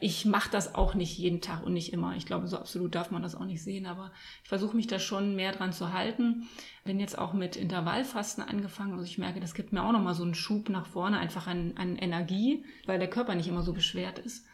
Ich 0.00 0.24
mache 0.24 0.50
das 0.50 0.74
auch 0.74 0.94
nicht 0.94 1.18
jeden 1.18 1.42
Tag 1.42 1.66
und 1.66 1.74
nicht 1.74 1.92
immer. 1.92 2.16
Ich 2.16 2.24
glaube, 2.24 2.46
so 2.46 2.56
absolut 2.56 2.94
darf 2.94 3.10
man 3.10 3.22
das 3.22 3.34
auch 3.34 3.44
nicht 3.44 3.62
sehen, 3.62 3.84
aber 3.84 4.10
ich 4.42 4.48
versuche 4.48 4.74
mich 4.74 4.86
da 4.86 4.98
schon 4.98 5.36
mehr 5.36 5.52
dran 5.52 5.74
zu 5.74 5.92
halten. 5.92 6.48
Bin 6.84 6.98
jetzt 6.98 7.18
auch 7.18 7.34
mit 7.34 7.56
Intervallfasten 7.56 8.42
angefangen. 8.42 8.92
Also 8.92 9.04
ich 9.04 9.18
merke, 9.18 9.40
das 9.40 9.52
gibt 9.52 9.74
mir 9.74 9.84
auch 9.84 9.92
nochmal 9.92 10.14
so 10.14 10.22
einen 10.22 10.34
Schub 10.34 10.70
nach 10.70 10.86
vorne, 10.86 11.18
einfach 11.18 11.46
an, 11.46 11.74
an 11.76 11.96
Energie, 11.96 12.64
weil 12.86 12.98
der 12.98 13.10
Körper 13.10 13.34
nicht 13.34 13.48
immer 13.48 13.62
so 13.62 13.74
beschwert 13.74 14.18
ist. 14.18 14.46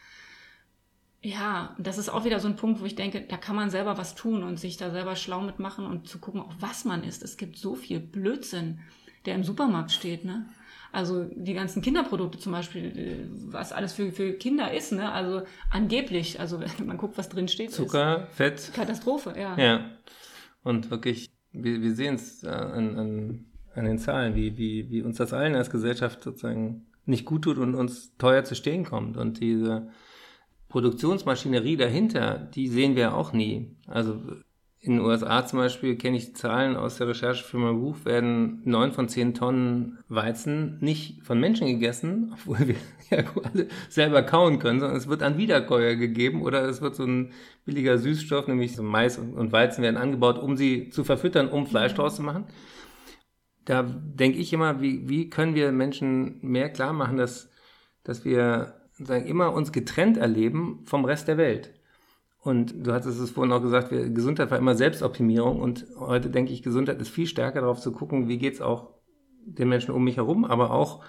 Ja, 1.22 1.77
das 1.79 1.98
ist 1.98 2.09
auch 2.09 2.24
wieder 2.24 2.40
so 2.40 2.48
ein 2.48 2.57
Punkt, 2.57 2.81
wo 2.81 2.85
ich 2.85 2.96
denke, 2.96 3.20
da 3.20 3.37
kann 3.37 3.55
man 3.55 3.70
selber 3.70 3.96
was 3.96 4.16
tun 4.16 4.42
und 4.42 4.59
sich 4.59 4.77
da 4.77 4.90
selber 4.90 5.14
schlau 5.14 5.40
mitmachen 5.40 5.87
und 5.87 6.09
zu 6.09 6.18
gucken, 6.18 6.40
auch 6.40 6.55
was 6.59 6.85
man 6.85 7.05
isst. 7.05 7.22
Es 7.22 7.37
gibt 7.37 7.57
so 7.57 7.77
viel 7.77 8.00
Blödsinn 8.00 8.81
der 9.27 9.35
im 9.35 9.45
Supermarkt 9.45 9.93
steht, 9.93 10.25
ne? 10.25 10.47
Also 10.93 11.25
die 11.25 11.55
ganzen 11.55 11.83
Kinderprodukte 11.83 12.39
zum 12.39 12.53
Beispiel, 12.53 12.85
äh, 12.97 13.27
was 13.53 13.73
alles 13.73 13.93
für, 13.93 14.13
für 14.13 14.35
Kinder 14.35 14.73
ist, 14.73 14.93
ne? 14.93 15.11
Also 15.11 15.43
angeblich, 15.71 16.39
also 16.39 16.61
wenn 16.61 16.71
man 16.87 16.99
guckt, 16.99 17.19
was 17.19 17.29
drin 17.29 17.49
steht. 17.49 17.73
Zucker, 17.73 18.29
Fett. 18.33 18.71
Katastrophe, 18.75 19.35
ja. 19.37 19.59
Ja. 19.59 19.91
Und 20.63 20.91
wirklich, 20.91 21.31
wir, 21.53 21.83
wir 21.83 21.95
sehen 21.95 22.15
es 22.15 22.45
an, 22.45 22.97
an, 22.97 23.45
an 23.75 23.85
den 23.85 23.99
Zahlen, 23.99 24.35
wie, 24.35 24.57
wie, 24.57 24.89
wie 24.91 25.03
uns 25.03 25.17
das 25.17 25.33
allen 25.33 25.57
als 25.57 25.71
Gesellschaft 25.71 26.23
sozusagen 26.23 26.87
nicht 27.07 27.25
gut 27.25 27.43
tut 27.43 27.59
und 27.59 27.75
uns 27.75 28.17
teuer 28.17 28.45
zu 28.45 28.55
stehen 28.55 28.85
kommt. 28.85 29.17
Und 29.17 29.41
diese 29.41 29.91
Produktionsmaschinerie 30.69 31.77
dahinter, 31.77 32.39
die 32.39 32.69
sehen 32.69 32.97
wir 32.97 33.15
auch 33.15 33.33
nie. 33.33 33.77
Also 33.87 34.21
in 34.85 34.99
den 34.99 35.01
USA 35.01 35.47
zum 35.47 35.61
Beispiel 35.61 35.97
kenne 35.97 36.18
ich 36.18 36.27
die 36.27 36.33
Zahlen 36.35 36.77
aus 36.77 36.99
der 36.99 37.09
Recherche 37.09 37.42
für 37.42 37.57
mein 37.57 37.81
Buch, 37.81 38.05
werden 38.05 38.61
neun 38.64 38.92
von 38.92 39.09
zehn 39.09 39.33
Tonnen 39.33 39.99
Weizen 40.09 40.77
nicht 40.81 41.23
von 41.23 41.40
Menschen 41.40 41.66
gegessen, 41.66 42.33
obwohl 42.35 42.68
wir 42.68 42.75
ja 43.11 43.25
alle 43.42 43.68
selber 43.88 44.23
kauen 44.23 44.59
können, 44.59 44.81
sondern 44.81 44.99
es 44.99 45.09
wird 45.09 45.23
an 45.23 45.38
Wiederkäuer 45.38 45.97
gegeben 45.97 46.42
oder 46.42 46.68
es 46.68 46.83
wird 46.83 46.97
so 46.97 47.05
ein 47.05 47.33
billiger 47.64 47.97
Süßstoff, 47.97 48.47
nämlich 48.47 48.77
so 48.77 48.83
Mais 48.83 49.16
und 49.16 49.53
Weizen 49.53 49.83
werden 49.83 49.97
angebaut, 49.97 50.38
um 50.38 50.59
sie 50.59 50.90
zu 50.90 51.03
verfüttern, 51.03 51.49
um 51.49 51.66
Fleisch 51.66 51.94
draus 51.94 52.16
zu 52.16 52.23
machen. 52.23 52.44
Da 53.64 53.83
denke 53.83 54.38
ich 54.38 54.53
immer, 54.53 54.83
wie, 54.83 55.09
wie 55.09 55.31
können 55.31 55.55
wir 55.55 55.73
Menschen 55.73 56.40
mehr 56.42 56.68
klar 56.68 56.92
machen, 56.92 57.16
dass, 57.16 57.49
dass 58.03 58.27
wir 58.27 58.75
sagen, 58.92 59.25
immer 59.25 59.55
uns 59.55 59.73
getrennt 59.73 60.18
erleben 60.18 60.83
vom 60.85 61.07
Rest 61.07 61.27
der 61.27 61.38
Welt. 61.38 61.73
Und 62.44 62.87
du 62.87 62.92
hattest 62.92 63.18
es 63.18 63.30
vorhin 63.30 63.52
auch 63.52 63.62
gesagt, 63.62 63.90
wir, 63.90 64.11
Gesundheit 64.11 64.50
war 64.50 64.59
immer 64.59 64.74
Selbstoptimierung 64.74 65.61
und 65.61 65.87
heute 65.98 66.28
denke 66.28 66.52
ich, 66.52 66.62
Gesundheit 66.62 67.00
ist 67.00 67.09
viel 67.09 67.26
stärker 67.26 67.62
darauf 67.62 67.80
zu 67.80 67.90
gucken, 67.90 68.28
wie 68.28 68.37
geht's 68.37 68.61
auch 68.61 68.90
den 69.46 69.70
Menschen 69.70 69.94
um 69.94 70.04
mich 70.04 70.18
herum, 70.18 70.44
aber 70.44 70.70
auch 70.70 71.02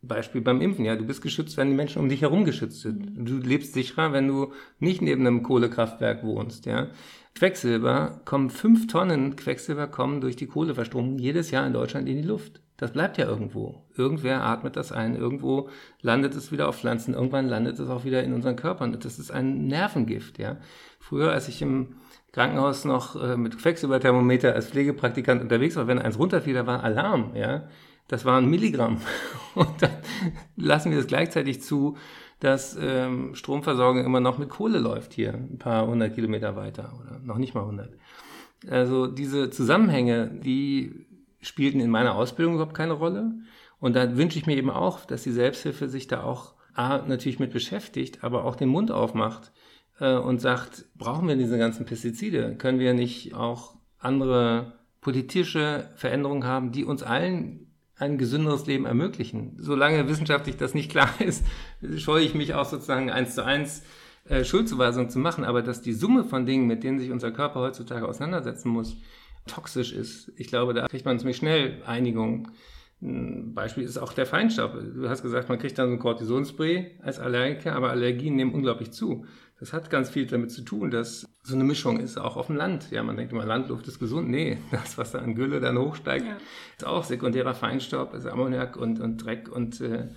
Beispiel 0.00 0.40
beim 0.40 0.62
Impfen, 0.62 0.86
ja, 0.86 0.96
du 0.96 1.04
bist 1.04 1.20
geschützt, 1.20 1.58
wenn 1.58 1.68
die 1.68 1.76
Menschen 1.76 2.00
um 2.00 2.08
dich 2.08 2.22
herum 2.22 2.46
geschützt 2.46 2.80
sind. 2.80 3.18
Mhm. 3.18 3.24
Du 3.26 3.36
lebst 3.36 3.74
sicherer, 3.74 4.14
wenn 4.14 4.28
du 4.28 4.52
nicht 4.78 5.02
neben 5.02 5.26
einem 5.26 5.42
Kohlekraftwerk 5.42 6.24
wohnst, 6.24 6.64
ja. 6.64 6.88
Quecksilber 7.34 8.22
kommen, 8.24 8.48
fünf 8.48 8.86
Tonnen 8.86 9.36
Quecksilber 9.36 9.88
kommen 9.88 10.22
durch 10.22 10.36
die 10.36 10.46
Kohleverstromung 10.46 11.18
jedes 11.18 11.50
Jahr 11.50 11.66
in 11.66 11.74
Deutschland 11.74 12.08
in 12.08 12.16
die 12.16 12.26
Luft. 12.26 12.62
Das 12.78 12.92
bleibt 12.92 13.18
ja 13.18 13.26
irgendwo. 13.26 13.82
Irgendwer 13.96 14.44
atmet 14.44 14.76
das 14.76 14.92
ein, 14.92 15.16
irgendwo 15.16 15.68
landet 16.00 16.36
es 16.36 16.52
wieder 16.52 16.68
auf 16.68 16.78
Pflanzen, 16.78 17.12
irgendwann 17.12 17.48
landet 17.48 17.78
es 17.80 17.90
auch 17.90 18.04
wieder 18.04 18.22
in 18.22 18.32
unseren 18.32 18.54
Körpern. 18.54 18.96
Das 19.00 19.18
ist 19.18 19.32
ein 19.32 19.66
Nervengift, 19.66 20.38
ja. 20.38 20.58
Früher, 21.00 21.32
als 21.32 21.48
ich 21.48 21.60
im 21.60 21.96
Krankenhaus 22.30 22.84
noch 22.84 23.20
äh, 23.20 23.36
mit 23.36 23.58
Quecksilberthermometer 23.58 24.54
als 24.54 24.68
Pflegepraktikant 24.68 25.42
unterwegs 25.42 25.74
war, 25.74 25.88
wenn 25.88 25.98
eins 25.98 26.20
runterfiel, 26.20 26.54
da 26.54 26.66
war 26.68 26.84
Alarm, 26.84 27.32
ja. 27.34 27.64
Das 28.06 28.24
waren 28.24 28.48
Milligramm. 28.48 29.00
Und 29.56 29.82
dann 29.82 29.90
lassen 30.54 30.92
wir 30.92 30.98
es 31.00 31.08
gleichzeitig 31.08 31.60
zu, 31.60 31.96
dass 32.38 32.78
ähm, 32.80 33.34
Stromversorgung 33.34 34.04
immer 34.04 34.20
noch 34.20 34.38
mit 34.38 34.50
Kohle 34.50 34.78
läuft 34.78 35.14
hier, 35.14 35.34
ein 35.34 35.58
paar 35.58 35.84
hundert 35.84 36.14
Kilometer 36.14 36.54
weiter 36.54 36.92
oder 37.00 37.18
noch 37.24 37.38
nicht 37.38 37.54
mal 37.54 37.64
hundert. 37.66 37.90
Also 38.70 39.08
diese 39.08 39.50
Zusammenhänge, 39.50 40.28
die 40.28 41.07
spielten 41.40 41.80
in 41.80 41.90
meiner 41.90 42.14
Ausbildung 42.14 42.54
überhaupt 42.54 42.74
keine 42.74 42.94
Rolle. 42.94 43.32
Und 43.80 43.94
da 43.94 44.16
wünsche 44.16 44.38
ich 44.38 44.46
mir 44.46 44.56
eben 44.56 44.70
auch, 44.70 45.04
dass 45.04 45.22
die 45.22 45.30
Selbsthilfe 45.30 45.88
sich 45.88 46.06
da 46.08 46.22
auch 46.22 46.54
A, 46.74 46.98
natürlich 46.98 47.40
mit 47.40 47.52
beschäftigt, 47.52 48.22
aber 48.22 48.44
auch 48.44 48.54
den 48.54 48.68
Mund 48.68 48.90
aufmacht 48.90 49.52
äh, 50.00 50.14
und 50.14 50.40
sagt, 50.40 50.84
brauchen 50.96 51.26
wir 51.28 51.36
diese 51.36 51.58
ganzen 51.58 51.86
Pestizide? 51.86 52.56
Können 52.56 52.78
wir 52.78 52.94
nicht 52.94 53.34
auch 53.34 53.74
andere 53.98 54.78
politische 55.00 55.90
Veränderungen 55.96 56.44
haben, 56.44 56.72
die 56.72 56.84
uns 56.84 57.02
allen 57.02 57.72
ein 57.96 58.16
gesünderes 58.16 58.66
Leben 58.66 58.86
ermöglichen? 58.86 59.56
Solange 59.58 60.08
wissenschaftlich 60.08 60.56
das 60.56 60.74
nicht 60.74 60.90
klar 60.90 61.10
ist, 61.20 61.44
scheue 61.96 62.24
ich 62.24 62.34
mich 62.34 62.54
auch 62.54 62.66
sozusagen 62.66 63.10
eins 63.10 63.34
zu 63.34 63.44
eins 63.44 63.82
äh, 64.28 64.44
Schuldzuweisung 64.44 65.10
zu 65.10 65.18
machen, 65.18 65.44
aber 65.44 65.62
dass 65.62 65.82
die 65.82 65.94
Summe 65.94 66.24
von 66.24 66.46
Dingen, 66.46 66.66
mit 66.66 66.84
denen 66.84 66.98
sich 66.98 67.10
unser 67.10 67.32
Körper 67.32 67.60
heutzutage 67.60 68.06
auseinandersetzen 68.06 68.68
muss, 68.68 68.96
toxisch 69.48 69.92
ist. 69.92 70.32
Ich 70.36 70.46
glaube, 70.46 70.74
da 70.74 70.86
kriegt 70.86 71.04
man 71.04 71.18
ziemlich 71.18 71.38
schnell 71.38 71.82
Einigung. 71.84 72.48
Ein 73.00 73.54
Beispiel 73.54 73.84
ist 73.84 73.98
auch 73.98 74.12
der 74.12 74.26
Feinstaub. 74.26 74.74
Du 74.74 75.08
hast 75.08 75.22
gesagt, 75.22 75.48
man 75.48 75.58
kriegt 75.58 75.78
dann 75.78 75.88
so 75.88 75.94
ein 75.94 75.98
Cortisonspray 75.98 76.98
als 77.02 77.18
Allergiker, 77.18 77.74
aber 77.74 77.90
Allergien 77.90 78.36
nehmen 78.36 78.54
unglaublich 78.54 78.90
zu. 78.90 79.24
Das 79.60 79.72
hat 79.72 79.90
ganz 79.90 80.10
viel 80.10 80.26
damit 80.26 80.52
zu 80.52 80.62
tun, 80.62 80.90
dass 80.90 81.26
so 81.42 81.54
eine 81.54 81.64
Mischung 81.64 81.98
ist, 81.98 82.16
auch 82.16 82.36
auf 82.36 82.46
dem 82.46 82.56
Land. 82.56 82.90
Ja, 82.90 83.02
man 83.02 83.16
denkt 83.16 83.32
immer, 83.32 83.44
Landluft 83.44 83.88
ist 83.88 83.98
gesund. 83.98 84.28
Nee, 84.28 84.58
das, 84.70 84.98
was 84.98 85.12
da 85.12 85.18
an 85.18 85.34
Gülle 85.34 85.60
dann 85.60 85.78
hochsteigt, 85.78 86.26
ja. 86.26 86.36
ist 86.76 86.86
auch 86.86 87.04
sekundärer 87.04 87.54
Feinstaub, 87.54 88.14
ist 88.14 88.26
Ammoniak 88.26 88.76
und, 88.76 89.00
und 89.00 89.18
Dreck 89.18 89.48
und 89.48 89.80
äh, 89.80 90.08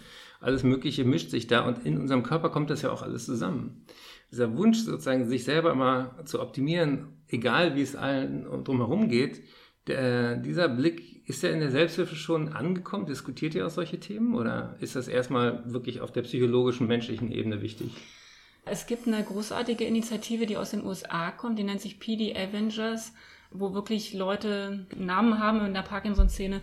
alles 0.41 0.63
Mögliche 0.63 1.05
mischt 1.05 1.29
sich 1.29 1.47
da. 1.47 1.61
Und 1.61 1.85
in 1.85 1.97
unserem 1.97 2.23
Körper 2.23 2.49
kommt 2.49 2.69
das 2.69 2.81
ja 2.81 2.91
auch 2.91 3.01
alles 3.01 3.25
zusammen. 3.25 3.85
Dieser 4.31 4.57
Wunsch 4.57 4.79
sozusagen, 4.79 5.27
sich 5.27 5.43
selber 5.43 5.75
mal 5.75 6.23
zu 6.25 6.41
optimieren, 6.41 7.23
egal 7.27 7.75
wie 7.75 7.81
es 7.81 7.95
allen 7.95 8.45
drumherum 8.63 9.07
geht, 9.07 9.41
der, 9.87 10.35
dieser 10.37 10.69
Blick, 10.69 11.27
ist 11.27 11.43
er 11.43 11.51
in 11.53 11.59
der 11.59 11.71
Selbsthilfe 11.71 12.15
schon 12.15 12.49
angekommen? 12.49 13.05
Diskutiert 13.05 13.55
ihr 13.55 13.65
auch 13.65 13.71
solche 13.71 13.99
Themen 13.99 14.35
oder 14.35 14.75
ist 14.79 14.95
das 14.95 15.07
erstmal 15.07 15.63
wirklich 15.71 16.01
auf 16.01 16.11
der 16.11 16.23
psychologischen, 16.23 16.87
menschlichen 16.87 17.31
Ebene 17.31 17.61
wichtig? 17.61 17.91
Es 18.65 18.85
gibt 18.85 19.07
eine 19.07 19.23
großartige 19.23 19.85
Initiative, 19.85 20.45
die 20.45 20.57
aus 20.57 20.71
den 20.71 20.85
USA 20.85 21.31
kommt, 21.31 21.57
die 21.57 21.63
nennt 21.63 21.81
sich 21.81 21.99
PD 21.99 22.35
Avengers, 22.35 23.13
wo 23.49 23.73
wirklich 23.73 24.13
Leute 24.13 24.85
Namen 24.95 25.39
haben 25.39 25.65
in 25.65 25.73
der 25.73 25.81
Parkinson-Szene, 25.81 26.61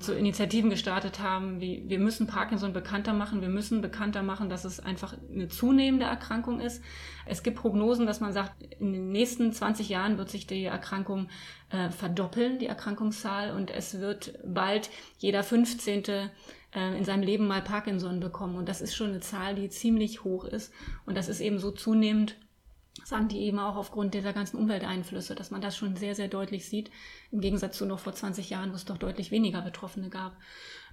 so 0.00 0.12
Initiativen 0.12 0.70
gestartet 0.70 1.20
haben, 1.20 1.60
wie 1.60 1.82
wir 1.88 1.98
müssen 1.98 2.26
Parkinson 2.26 2.72
bekannter 2.72 3.12
machen, 3.12 3.40
wir 3.40 3.48
müssen 3.48 3.80
bekannter 3.80 4.22
machen, 4.22 4.48
dass 4.48 4.64
es 4.64 4.78
einfach 4.78 5.16
eine 5.32 5.48
zunehmende 5.48 6.06
Erkrankung 6.06 6.60
ist. 6.60 6.82
Es 7.26 7.42
gibt 7.42 7.58
Prognosen, 7.58 8.06
dass 8.06 8.20
man 8.20 8.32
sagt, 8.32 8.62
in 8.78 8.92
den 8.92 9.10
nächsten 9.10 9.52
20 9.52 9.88
Jahren 9.88 10.16
wird 10.16 10.30
sich 10.30 10.46
die 10.46 10.64
Erkrankung 10.64 11.28
äh, 11.70 11.90
verdoppeln, 11.90 12.60
die 12.60 12.66
Erkrankungszahl, 12.66 13.52
und 13.52 13.70
es 13.70 13.98
wird 13.98 14.38
bald 14.44 14.88
jeder 15.18 15.42
15. 15.42 16.04
Äh, 16.74 16.98
in 16.98 17.04
seinem 17.04 17.22
Leben 17.22 17.46
mal 17.46 17.62
Parkinson 17.62 18.20
bekommen. 18.20 18.56
Und 18.56 18.68
das 18.68 18.80
ist 18.80 18.94
schon 18.94 19.08
eine 19.08 19.20
Zahl, 19.20 19.54
die 19.54 19.70
ziemlich 19.70 20.24
hoch 20.24 20.44
ist. 20.44 20.72
Und 21.06 21.16
das 21.16 21.28
ist 21.28 21.40
eben 21.40 21.58
so 21.58 21.70
zunehmend, 21.70 22.36
sagen 23.04 23.28
die 23.28 23.40
eben 23.40 23.58
auch 23.58 23.76
aufgrund 23.76 24.14
dieser 24.14 24.32
ganzen 24.32 24.58
Umwelteinflüsse, 24.58 25.34
dass 25.34 25.50
man 25.50 25.60
das 25.60 25.76
schon 25.76 25.96
sehr, 25.96 26.14
sehr 26.14 26.28
deutlich 26.28 26.68
sieht, 26.68 26.90
im 27.30 27.40
Gegensatz 27.40 27.78
zu 27.78 27.86
noch 27.86 27.98
vor 27.98 28.12
20 28.12 28.50
Jahren, 28.50 28.70
wo 28.70 28.76
es 28.76 28.84
doch 28.84 28.98
deutlich 28.98 29.30
weniger 29.30 29.62
Betroffene 29.62 30.08
gab, 30.08 30.36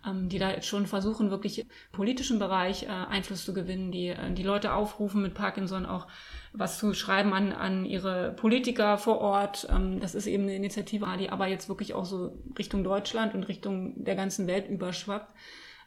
ähm, 0.05 0.29
die 0.29 0.39
da 0.39 0.51
jetzt 0.51 0.67
schon 0.67 0.87
versuchen, 0.87 1.31
wirklich 1.31 1.59
im 1.59 1.67
politischen 1.91 2.39
Bereich 2.39 2.83
äh, 2.83 2.87
Einfluss 2.87 3.45
zu 3.45 3.53
gewinnen, 3.53 3.91
die 3.91 4.09
äh, 4.09 4.33
die 4.33 4.43
Leute 4.43 4.73
aufrufen, 4.73 5.21
mit 5.21 5.33
Parkinson 5.33 5.85
auch 5.85 6.07
was 6.53 6.79
zu 6.79 6.93
schreiben 6.93 7.33
an, 7.33 7.51
an 7.51 7.85
ihre 7.85 8.33
Politiker 8.33 8.97
vor 8.97 9.19
Ort. 9.19 9.67
Ähm, 9.69 9.99
das 9.99 10.15
ist 10.15 10.27
eben 10.27 10.43
eine 10.43 10.55
Initiative, 10.55 11.07
die 11.19 11.29
aber 11.29 11.47
jetzt 11.47 11.69
wirklich 11.69 11.93
auch 11.93 12.05
so 12.05 12.37
Richtung 12.57 12.83
Deutschland 12.83 13.33
und 13.33 13.43
Richtung 13.43 14.03
der 14.03 14.15
ganzen 14.15 14.47
Welt 14.47 14.69
überschwappt. 14.69 15.33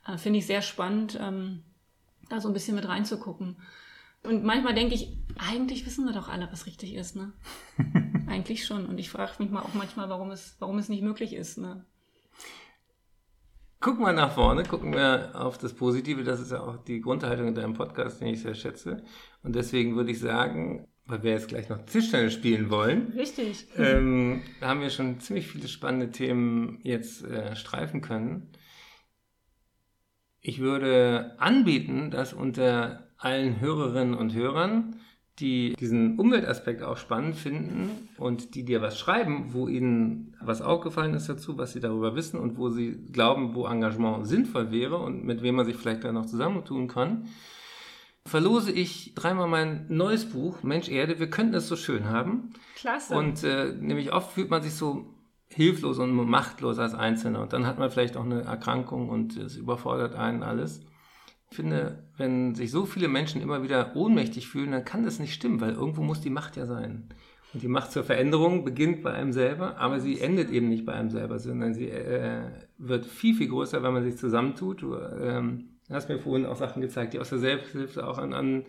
Äh, 0.07 0.18
Finde 0.18 0.40
ich 0.40 0.46
sehr 0.46 0.62
spannend, 0.62 1.18
ähm, 1.20 1.62
da 2.28 2.40
so 2.40 2.48
ein 2.48 2.54
bisschen 2.54 2.74
mit 2.74 2.88
reinzugucken. 2.88 3.57
Und 4.24 4.44
manchmal 4.44 4.74
denke 4.74 4.94
ich, 4.94 5.16
eigentlich 5.38 5.87
wissen 5.87 6.04
wir 6.04 6.12
doch 6.12 6.28
alle, 6.28 6.48
was 6.50 6.66
richtig 6.66 6.94
ist, 6.94 7.16
ne? 7.16 7.33
eigentlich 8.28 8.66
schon. 8.66 8.87
Und 8.87 8.98
ich 8.98 9.11
frage 9.11 9.33
mich 9.38 9.50
mal 9.50 9.62
auch 9.62 9.74
manchmal, 9.74 10.09
warum 10.09 10.31
es, 10.31 10.57
warum 10.59 10.78
es 10.78 10.88
nicht 10.88 11.02
möglich 11.02 11.33
ist, 11.33 11.59
ne? 11.59 11.85
Gucken 13.81 14.04
wir 14.04 14.12
nach 14.12 14.33
vorne, 14.33 14.64
gucken 14.64 14.92
wir 14.92 15.31
auf 15.35 15.57
das 15.57 15.72
Positive. 15.72 16.24
Das 16.24 16.40
ist 16.40 16.50
ja 16.50 16.61
auch 16.61 16.78
die 16.78 17.00
Grundhaltung 17.00 17.46
in 17.48 17.54
deinem 17.54 17.74
Podcast, 17.74 18.20
den 18.20 18.28
ich 18.28 18.42
sehr 18.42 18.54
schätze. 18.54 19.04
Und 19.44 19.54
deswegen 19.54 19.94
würde 19.94 20.11
ich 20.11 20.18
sagen, 20.18 20.88
weil 21.07 21.22
wir 21.22 21.31
jetzt 21.31 21.48
gleich 21.48 21.68
noch 21.68 21.85
Tischtennis 21.87 22.35
spielen 22.35 22.70
wollen. 22.70 23.12
Richtig. 23.16 23.66
Ähm, 23.76 24.42
da 24.61 24.68
haben 24.68 24.81
wir 24.81 24.90
schon 24.90 25.20
ziemlich 25.20 25.46
viele 25.46 25.68
spannende 25.68 26.11
Themen 26.11 26.81
jetzt 26.83 27.24
äh, 27.24 27.54
streifen 27.54 28.00
können. 28.00 28.50
Ich 30.40 30.59
würde 30.59 31.37
anbieten, 31.38 32.11
dass 32.11 32.33
unter 32.33 33.08
allen 33.18 33.61
Hörerinnen 33.61 34.14
und 34.14 34.35
Hörern, 34.35 34.96
die 35.38 35.74
diesen 35.78 36.18
Umweltaspekt 36.18 36.83
auch 36.83 36.96
spannend 36.96 37.37
finden 37.37 38.09
und 38.16 38.54
die 38.54 38.64
dir 38.64 38.83
was 38.83 38.98
schreiben, 38.98 39.52
wo 39.52 39.68
ihnen 39.68 40.37
was 40.40 40.62
aufgefallen 40.62 41.14
ist 41.14 41.28
dazu, 41.28 41.59
was 41.59 41.72
sie 41.72 41.81
darüber 41.81 42.16
wissen 42.16 42.40
und 42.40 42.57
wo 42.57 42.70
sie 42.70 42.98
glauben, 43.12 43.54
wo 43.54 43.66
Engagement 43.66 44.26
sinnvoll 44.26 44.72
wäre 44.72 44.96
und 44.96 45.24
mit 45.24 45.42
wem 45.42 45.57
man 45.57 45.66
sich 45.66 45.76
vielleicht 45.76 46.04
da 46.04 46.12
noch 46.12 46.26
zusammentun 46.26 46.88
kann, 46.88 47.28
verlose 48.26 48.72
ich 48.72 49.14
dreimal 49.14 49.48
mein 49.48 49.87
neues 49.88 50.26
Buch, 50.26 50.62
Mensch 50.62 50.88
Erde, 50.88 51.20
wir 51.20 51.31
könnten 51.31 51.54
es 51.54 51.68
so 51.68 51.76
schön 51.76 52.07
haben. 52.07 52.50
Klasse. 52.76 53.16
Und 53.16 53.44
äh, 53.44 53.72
nämlich 53.72 54.12
oft 54.12 54.33
fühlt 54.33 54.50
man 54.50 54.62
sich 54.62 54.74
so 54.74 55.14
hilflos 55.48 55.98
und 55.98 56.12
machtlos 56.14 56.78
als 56.78 56.94
Einzelner. 56.94 57.42
Und 57.42 57.52
dann 57.52 57.66
hat 57.66 57.78
man 57.78 57.90
vielleicht 57.90 58.16
auch 58.16 58.24
eine 58.24 58.42
Erkrankung 58.42 59.09
und 59.09 59.37
es 59.37 59.57
überfordert 59.57 60.14
einen 60.14 60.42
alles. 60.42 60.83
Ich 61.50 61.57
finde, 61.57 62.08
wenn 62.18 62.54
sich 62.54 62.70
so 62.70 62.85
viele 62.85 63.09
Menschen 63.09 63.40
immer 63.40 63.62
wieder 63.62 63.96
ohnmächtig 63.96 64.48
fühlen, 64.48 64.72
dann 64.72 64.85
kann 64.85 65.04
das 65.04 65.18
nicht 65.20 65.33
stimmen, 65.33 65.61
weil 65.61 65.74
irgendwo 65.74 66.02
muss 66.02 66.20
die 66.20 66.31
Macht 66.31 66.57
ja 66.57 66.66
sein. 66.66 67.09
Und 67.54 67.62
die 67.62 67.68
Macht 67.68 67.92
zur 67.92 68.04
Veränderung 68.04 68.64
beginnt 68.64 69.02
bei 69.02 69.12
einem 69.12 69.33
selber, 69.33 69.78
aber 69.78 70.00
sie 70.00 70.20
endet 70.20 70.50
eben 70.50 70.68
nicht 70.68 70.85
bei 70.85 70.92
einem 70.92 71.11
selber, 71.11 71.38
sondern 71.38 71.72
sie 71.72 71.88
äh, 71.88 72.42
wird 72.76 73.07
viel, 73.07 73.35
viel 73.35 73.48
größer, 73.48 73.83
wenn 73.83 73.94
man 73.94 74.04
sich 74.04 74.18
zusammentut. 74.18 74.83
Du 74.83 74.96
ähm, 74.96 75.70
hast 75.88 76.11
mir 76.11 76.18
vorhin 76.18 76.44
auch 76.44 76.57
Sachen 76.57 76.83
gezeigt, 76.83 77.14
die 77.14 77.18
aus 77.18 77.31
der 77.31 77.38
Selbsthilfe 77.38 78.07
auch 78.07 78.18
an, 78.18 78.35
an 78.35 78.64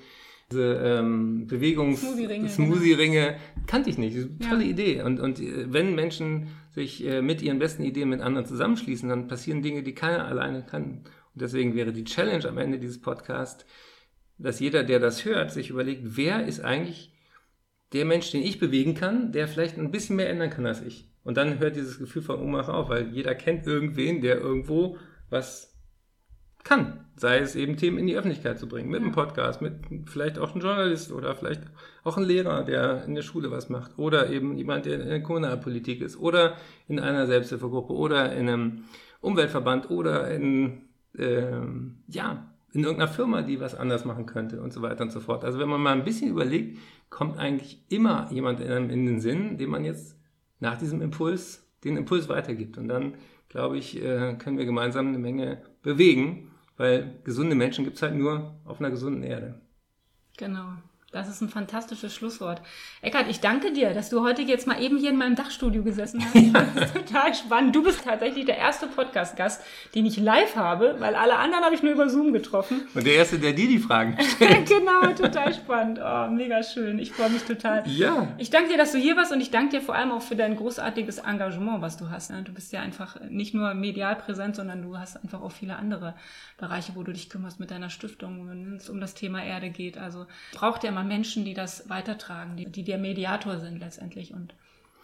diese 0.50 0.76
ähm, 0.76 1.48
Bewegungs 1.48 2.02
Smoothie-Ringe, 2.02 2.50
Smoothie-Ringe 2.50 3.26
genau. 3.26 3.66
kannte 3.68 3.90
ich 3.90 3.98
nicht. 3.98 4.16
Das 4.16 4.24
ist 4.24 4.32
eine 4.40 4.50
tolle 4.50 4.64
Ja. 4.64 4.70
Idee. 4.70 5.02
Und, 5.02 5.20
und 5.20 5.40
äh, 5.40 5.72
wenn 5.72 5.96
Menschen 5.96 6.48
sich 6.72 7.06
äh, 7.06 7.22
mit 7.22 7.42
ihren 7.42 7.60
besten 7.60 7.84
Ideen 7.84 8.10
mit 8.10 8.22
anderen 8.22 8.46
zusammenschließen, 8.46 9.10
dann 9.10 9.28
passieren 9.28 9.62
Dinge, 9.62 9.84
die 9.84 9.94
keiner 9.94 10.26
alleine 10.26 10.64
kann. 10.64 11.02
Und 11.40 11.44
deswegen 11.44 11.74
wäre 11.74 11.94
die 11.94 12.04
Challenge 12.04 12.46
am 12.50 12.58
Ende 12.58 12.80
dieses 12.80 13.00
Podcasts, 13.00 13.66
dass 14.38 14.60
jeder, 14.60 14.84
der 14.84 15.00
das 15.00 15.24
hört, 15.24 15.54
sich 15.54 15.70
überlegt, 15.70 16.02
wer 16.04 16.46
ist 16.46 16.60
eigentlich 16.60 17.14
der 17.94 18.04
Mensch, 18.04 18.32
den 18.32 18.44
ich 18.44 18.60
bewegen 18.60 18.94
kann, 18.94 19.32
der 19.32 19.48
vielleicht 19.48 19.78
ein 19.78 19.90
bisschen 19.90 20.18
mehr 20.18 20.30
ändern 20.30 20.50
kann 20.50 20.66
als 20.66 20.82
ich. 20.82 21.10
Und 21.24 21.38
dann 21.38 21.60
hört 21.60 21.78
dieses 21.78 21.98
Gefühl 21.98 22.24
von 22.24 22.42
Ohnmacht 22.42 22.68
auf, 22.68 22.90
weil 22.90 23.08
jeder 23.14 23.36
kennt 23.36 23.66
irgendwen, 23.66 24.20
der 24.20 24.38
irgendwo 24.38 24.98
was 25.30 25.80
kann. 26.66 27.06
Sei 27.16 27.38
es 27.38 27.56
eben 27.56 27.78
Themen 27.78 28.00
in 28.00 28.08
die 28.08 28.18
Öffentlichkeit 28.18 28.60
zu 28.60 28.68
bringen, 28.68 28.90
mit 28.90 29.02
einem 29.02 29.14
Podcast, 29.14 29.62
mit 29.62 29.76
vielleicht 30.08 30.40
auch 30.40 30.52
einem 30.52 30.62
Journalist 30.62 31.14
oder 31.14 31.38
vielleicht 31.38 31.62
auch 32.04 32.18
ein 32.18 32.26
Lehrer, 32.26 32.66
der 32.66 33.06
in 33.06 33.16
der 33.16 33.22
Schule 33.22 33.50
was 33.50 33.70
macht. 33.70 33.98
Oder 33.98 34.30
eben 34.30 34.58
jemand, 34.58 34.88
der 34.88 35.00
in 35.00 35.08
der 35.08 35.24
Kommunalpolitik 35.24 36.02
ist. 36.02 36.20
Oder 36.20 36.58
in 36.90 37.00
einer 37.00 37.28
Selbsthilfegruppe 37.28 37.94
oder 37.94 38.34
in 38.34 38.50
einem 38.50 38.84
Umweltverband 39.22 39.90
oder 39.90 40.30
in, 40.30 40.89
ähm, 41.18 42.04
ja, 42.08 42.54
in 42.72 42.84
irgendeiner 42.84 43.12
Firma, 43.12 43.42
die 43.42 43.60
was 43.60 43.76
anders 43.76 44.06
machen 44.06 44.26
könnte 44.26 44.62
und 44.62 44.72
so 44.72 44.82
weiter 44.82 45.04
und 45.04 45.12
so 45.12 45.20
fort. 45.20 45.44
Also 45.44 45.60
wenn 45.60 45.70
man 45.70 45.82
mal 45.82 45.94
ein 45.94 46.04
bisschen 46.04 46.30
überlegt, 46.30 46.78
kommt 47.10 47.38
eigentlich 47.38 47.84
immer 47.90 48.32
jemand 48.32 48.60
in, 48.60 48.90
in 48.90 49.06
den 49.06 49.20
Sinn, 49.20 49.58
dem 49.58 49.72
man 49.72 49.84
jetzt 49.84 50.16
nach 50.60 50.78
diesem 50.78 51.02
Impuls 51.02 51.66
den 51.84 51.98
Impuls 51.98 52.30
weitergibt. 52.30 52.78
Und 52.78 52.88
dann, 52.88 53.16
glaube 53.48 53.78
ich, 53.78 54.02
äh, 54.04 54.36
können 54.36 54.58
wir 54.58 54.66
gemeinsam 54.66 55.08
eine 55.08 55.20
Menge 55.20 55.62
bewegen, 55.82 56.52
weil 56.78 57.20
gesunde 57.24 57.56
Menschen 57.56 57.84
gibt 57.86 57.98
es 57.98 58.02
halt 58.02 58.16
nur 58.16 58.56
auf 58.66 58.80
einer 58.80 58.90
gesunden 58.90 59.24
Erde. 59.24 59.62
Genau. 60.38 60.74
Das 61.12 61.28
ist 61.28 61.42
ein 61.42 61.50
fantastisches 61.50 62.14
Schlusswort. 62.14 62.62
Eckart, 63.02 63.26
ich 63.30 63.40
danke 63.40 63.74
dir, 63.74 63.96
dass 63.96 64.10
du 64.12 64.22
heute 64.22 64.44
jetzt 64.44 64.68
mal 64.68 64.80
eben 64.80 64.98
hier 64.98 65.10
in 65.10 65.18
meinem 65.18 65.36
Dachstudio 65.36 65.82
gesessen 65.84 66.24
hast. 66.24 66.36
Das 66.80 66.86
ist 66.86 66.94
total 66.96 67.34
spannend. 67.34 67.76
Du 67.76 67.82
bist 67.84 68.04
tatsächlich 68.04 68.46
der 68.46 68.58
erste 68.58 68.86
Podcast-Gast, 68.88 69.64
den 69.96 70.06
ich 70.06 70.18
live 70.18 70.56
habe, 70.56 70.96
weil 71.00 71.16
alle 71.16 71.38
anderen 71.38 71.64
habe 71.66 71.74
ich 71.74 71.82
nur 71.82 71.94
über 71.94 72.10
Zoom 72.10 72.32
getroffen. 72.32 72.82
Und 72.94 73.06
der 73.08 73.16
Erste, 73.16 73.40
der 73.40 73.54
dir 73.54 73.68
die 73.68 73.80
Fragen 73.80 74.18
stellt. 74.36 74.68
genau, 74.70 75.08
total 75.14 75.54
spannend. 75.54 76.00
Oh, 76.04 76.28
mega 76.30 76.62
schön. 76.62 77.00
Ich 77.00 77.12
freue 77.12 77.30
mich 77.32 77.44
total. 77.44 77.88
ja. 77.88 78.28
Ich 78.38 78.50
danke 78.52 78.70
dir, 78.70 78.78
dass 78.78 78.92
du 78.92 79.00
hier 79.00 79.16
warst 79.18 79.32
und 79.32 79.42
ich 79.42 79.50
danke 79.52 79.78
dir 79.78 79.82
vor 79.82 79.96
allem 79.96 80.12
auch 80.12 80.22
für 80.22 80.36
dein 80.36 80.56
großartiges 80.56 81.20
Engagement, 81.20 81.82
was 81.82 81.98
du 81.98 82.10
hast. 82.12 82.30
ne? 82.30 82.44
Du 82.44 82.54
bist 82.54 82.72
ja 82.72 82.82
einfach 82.82 83.20
nicht 83.30 83.54
nur 83.56 83.74
medial 83.74 84.16
präsent, 84.16 84.56
sondern 84.56 84.84
du 84.84 84.98
hast 84.98 85.18
einfach 85.24 85.42
auch 85.42 85.52
viele 85.52 85.76
andere 85.78 86.14
Bereiche, 86.58 86.94
wo 86.96 87.02
du 87.04 87.14
dich 87.14 87.30
kümmerst 87.30 87.60
mit 87.60 87.72
deiner 87.72 87.90
Stiftung, 87.90 88.48
wenn 88.50 88.76
es 88.76 88.90
um 88.90 89.00
das 89.02 89.16
Thema 89.16 89.44
Erde 89.44 89.70
geht. 89.70 89.98
Also 89.98 90.28
braucht 90.54 90.84
ja 90.84 90.90
immer 90.90 90.99
Menschen, 91.04 91.46
die 91.46 91.54
das 91.54 91.90
weitertragen, 91.90 92.56
die, 92.58 92.66
die 92.66 92.84
der 92.84 92.98
Mediator 92.98 93.60
sind 93.60 93.80
letztendlich. 93.80 94.34
Und 94.34 94.54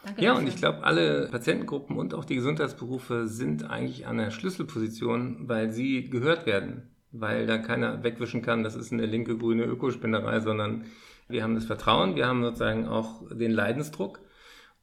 danke 0.03 0.21
Ja, 0.21 0.31
dafür. 0.31 0.41
und 0.43 0.47
ich 0.49 0.57
glaube, 0.57 0.83
alle 0.83 1.27
Patientengruppen 1.29 1.97
und 1.97 2.13
auch 2.13 2.25
die 2.25 2.35
Gesundheitsberufe 2.35 3.27
sind 3.27 3.69
eigentlich 3.69 4.07
an 4.07 4.17
der 4.17 4.31
Schlüsselposition, 4.31 5.47
weil 5.47 5.71
sie 5.71 6.09
gehört 6.09 6.45
werden. 6.45 6.89
Weil 7.11 7.45
da 7.47 7.57
keiner 7.57 8.03
wegwischen 8.03 8.41
kann, 8.41 8.63
das 8.63 8.75
ist 8.75 8.91
eine 8.91 9.05
linke, 9.05 9.37
grüne 9.37 9.63
Ökospinnerei, 9.63 10.41
sondern 10.41 10.85
wir 11.29 11.43
haben 11.43 11.55
das 11.55 11.65
Vertrauen, 11.65 12.15
wir 12.15 12.27
haben 12.27 12.43
sozusagen 12.43 12.87
auch 12.87 13.23
den 13.31 13.51
Leidensdruck. 13.51 14.19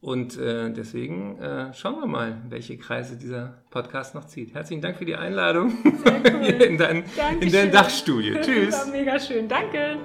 Und 0.00 0.36
äh, 0.36 0.72
deswegen 0.72 1.38
äh, 1.38 1.72
schauen 1.74 2.00
wir 2.00 2.08
mal, 2.08 2.42
welche 2.48 2.76
Kreise 2.76 3.16
dieser 3.16 3.62
Podcast 3.70 4.16
noch 4.16 4.24
zieht. 4.24 4.52
Herzlichen 4.52 4.82
Dank 4.82 4.96
für 4.96 5.04
die 5.04 5.14
Einladung 5.14 5.72
hier 6.42 6.66
in 6.68 6.76
dein, 6.76 7.04
in 7.40 7.52
dein 7.52 7.70
Dachstudio. 7.70 8.40
Tschüss. 8.40 8.88
mega 8.90 9.20
schön. 9.20 9.46
Danke. 9.46 9.98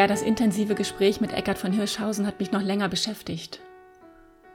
Ja, 0.00 0.06
das 0.06 0.22
intensive 0.22 0.74
Gespräch 0.74 1.20
mit 1.20 1.34
Eckart 1.34 1.58
von 1.58 1.72
Hirschhausen 1.72 2.26
hat 2.26 2.40
mich 2.40 2.52
noch 2.52 2.62
länger 2.62 2.88
beschäftigt. 2.88 3.60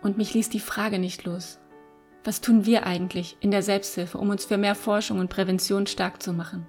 Und 0.02 0.18
mich 0.18 0.34
ließ 0.34 0.50
die 0.50 0.60
Frage 0.60 0.98
nicht 0.98 1.24
los. 1.24 1.60
Was 2.24 2.42
tun 2.42 2.66
wir 2.66 2.88
eigentlich 2.88 3.38
in 3.42 3.52
der 3.52 3.62
Selbsthilfe, 3.62 4.18
um 4.18 4.32
uns 4.32 4.46
für 4.46 4.58
mehr 4.58 4.74
Forschung 4.74 5.20
und 5.20 5.30
Prävention 5.30 5.86
stark 5.86 6.24
zu 6.24 6.34
machen? 6.34 6.66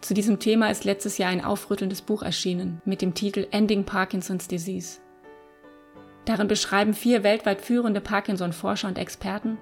Zu 0.00 0.14
diesem 0.14 0.38
Thema 0.38 0.70
ist 0.70 0.84
letztes 0.84 1.18
Jahr 1.18 1.28
ein 1.28 1.44
aufrüttelndes 1.44 2.00
Buch 2.00 2.22
erschienen 2.22 2.80
mit 2.86 3.02
dem 3.02 3.12
Titel 3.12 3.46
Ending 3.50 3.84
Parkinson's 3.84 4.48
Disease. 4.48 5.00
Darin 6.24 6.48
beschreiben 6.48 6.94
vier 6.94 7.22
weltweit 7.22 7.60
führende 7.60 8.00
Parkinson-Forscher 8.00 8.88
und 8.88 8.96
Experten, 8.96 9.58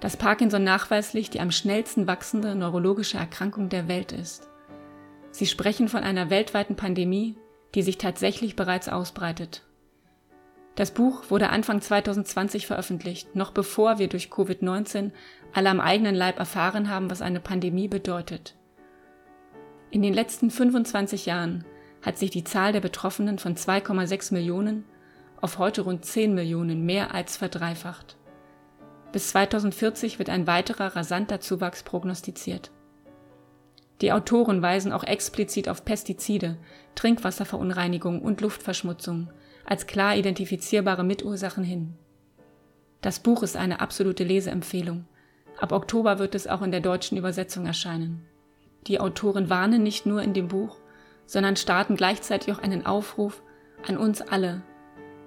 dass 0.00 0.16
Parkinson 0.16 0.64
nachweislich 0.64 1.30
die 1.30 1.38
am 1.38 1.52
schnellsten 1.52 2.08
wachsende 2.08 2.56
neurologische 2.56 3.16
Erkrankung 3.18 3.68
der 3.68 3.86
Welt 3.86 4.10
ist. 4.10 4.48
Sie 5.36 5.44
sprechen 5.44 5.88
von 5.88 6.02
einer 6.02 6.30
weltweiten 6.30 6.76
Pandemie, 6.76 7.36
die 7.74 7.82
sich 7.82 7.98
tatsächlich 7.98 8.56
bereits 8.56 8.88
ausbreitet. 8.88 9.64
Das 10.76 10.92
Buch 10.92 11.24
wurde 11.28 11.50
Anfang 11.50 11.82
2020 11.82 12.66
veröffentlicht, 12.66 13.36
noch 13.36 13.50
bevor 13.50 13.98
wir 13.98 14.08
durch 14.08 14.30
Covid-19 14.30 15.10
alle 15.52 15.68
am 15.68 15.78
eigenen 15.78 16.14
Leib 16.14 16.38
erfahren 16.38 16.88
haben, 16.88 17.10
was 17.10 17.20
eine 17.20 17.40
Pandemie 17.40 17.86
bedeutet. 17.86 18.56
In 19.90 20.00
den 20.00 20.14
letzten 20.14 20.50
25 20.50 21.26
Jahren 21.26 21.66
hat 22.00 22.16
sich 22.16 22.30
die 22.30 22.44
Zahl 22.44 22.72
der 22.72 22.80
Betroffenen 22.80 23.38
von 23.38 23.56
2,6 23.56 24.32
Millionen 24.32 24.86
auf 25.42 25.58
heute 25.58 25.82
rund 25.82 26.06
10 26.06 26.34
Millionen 26.34 26.86
mehr 26.86 27.12
als 27.12 27.36
verdreifacht. 27.36 28.16
Bis 29.12 29.28
2040 29.32 30.18
wird 30.18 30.30
ein 30.30 30.46
weiterer 30.46 30.96
rasanter 30.96 31.40
Zuwachs 31.40 31.82
prognostiziert. 31.82 32.70
Die 34.00 34.12
Autoren 34.12 34.60
weisen 34.60 34.92
auch 34.92 35.04
explizit 35.04 35.68
auf 35.68 35.84
Pestizide, 35.84 36.58
Trinkwasserverunreinigung 36.94 38.20
und 38.20 38.40
Luftverschmutzung 38.40 39.30
als 39.64 39.86
klar 39.86 40.16
identifizierbare 40.16 41.02
Mitursachen 41.02 41.64
hin. 41.64 41.94
Das 43.00 43.20
Buch 43.20 43.42
ist 43.42 43.56
eine 43.56 43.80
absolute 43.80 44.24
Leseempfehlung. 44.24 45.06
Ab 45.58 45.72
Oktober 45.72 46.18
wird 46.18 46.34
es 46.34 46.46
auch 46.46 46.62
in 46.62 46.70
der 46.70 46.80
deutschen 46.80 47.16
Übersetzung 47.16 47.66
erscheinen. 47.66 48.24
Die 48.86 49.00
Autoren 49.00 49.50
warnen 49.50 49.82
nicht 49.82 50.06
nur 50.06 50.22
in 50.22 50.34
dem 50.34 50.48
Buch, 50.48 50.76
sondern 51.24 51.56
starten 51.56 51.96
gleichzeitig 51.96 52.54
auch 52.54 52.58
einen 52.58 52.86
Aufruf 52.86 53.42
an 53.86 53.96
uns 53.96 54.22
alle, 54.22 54.62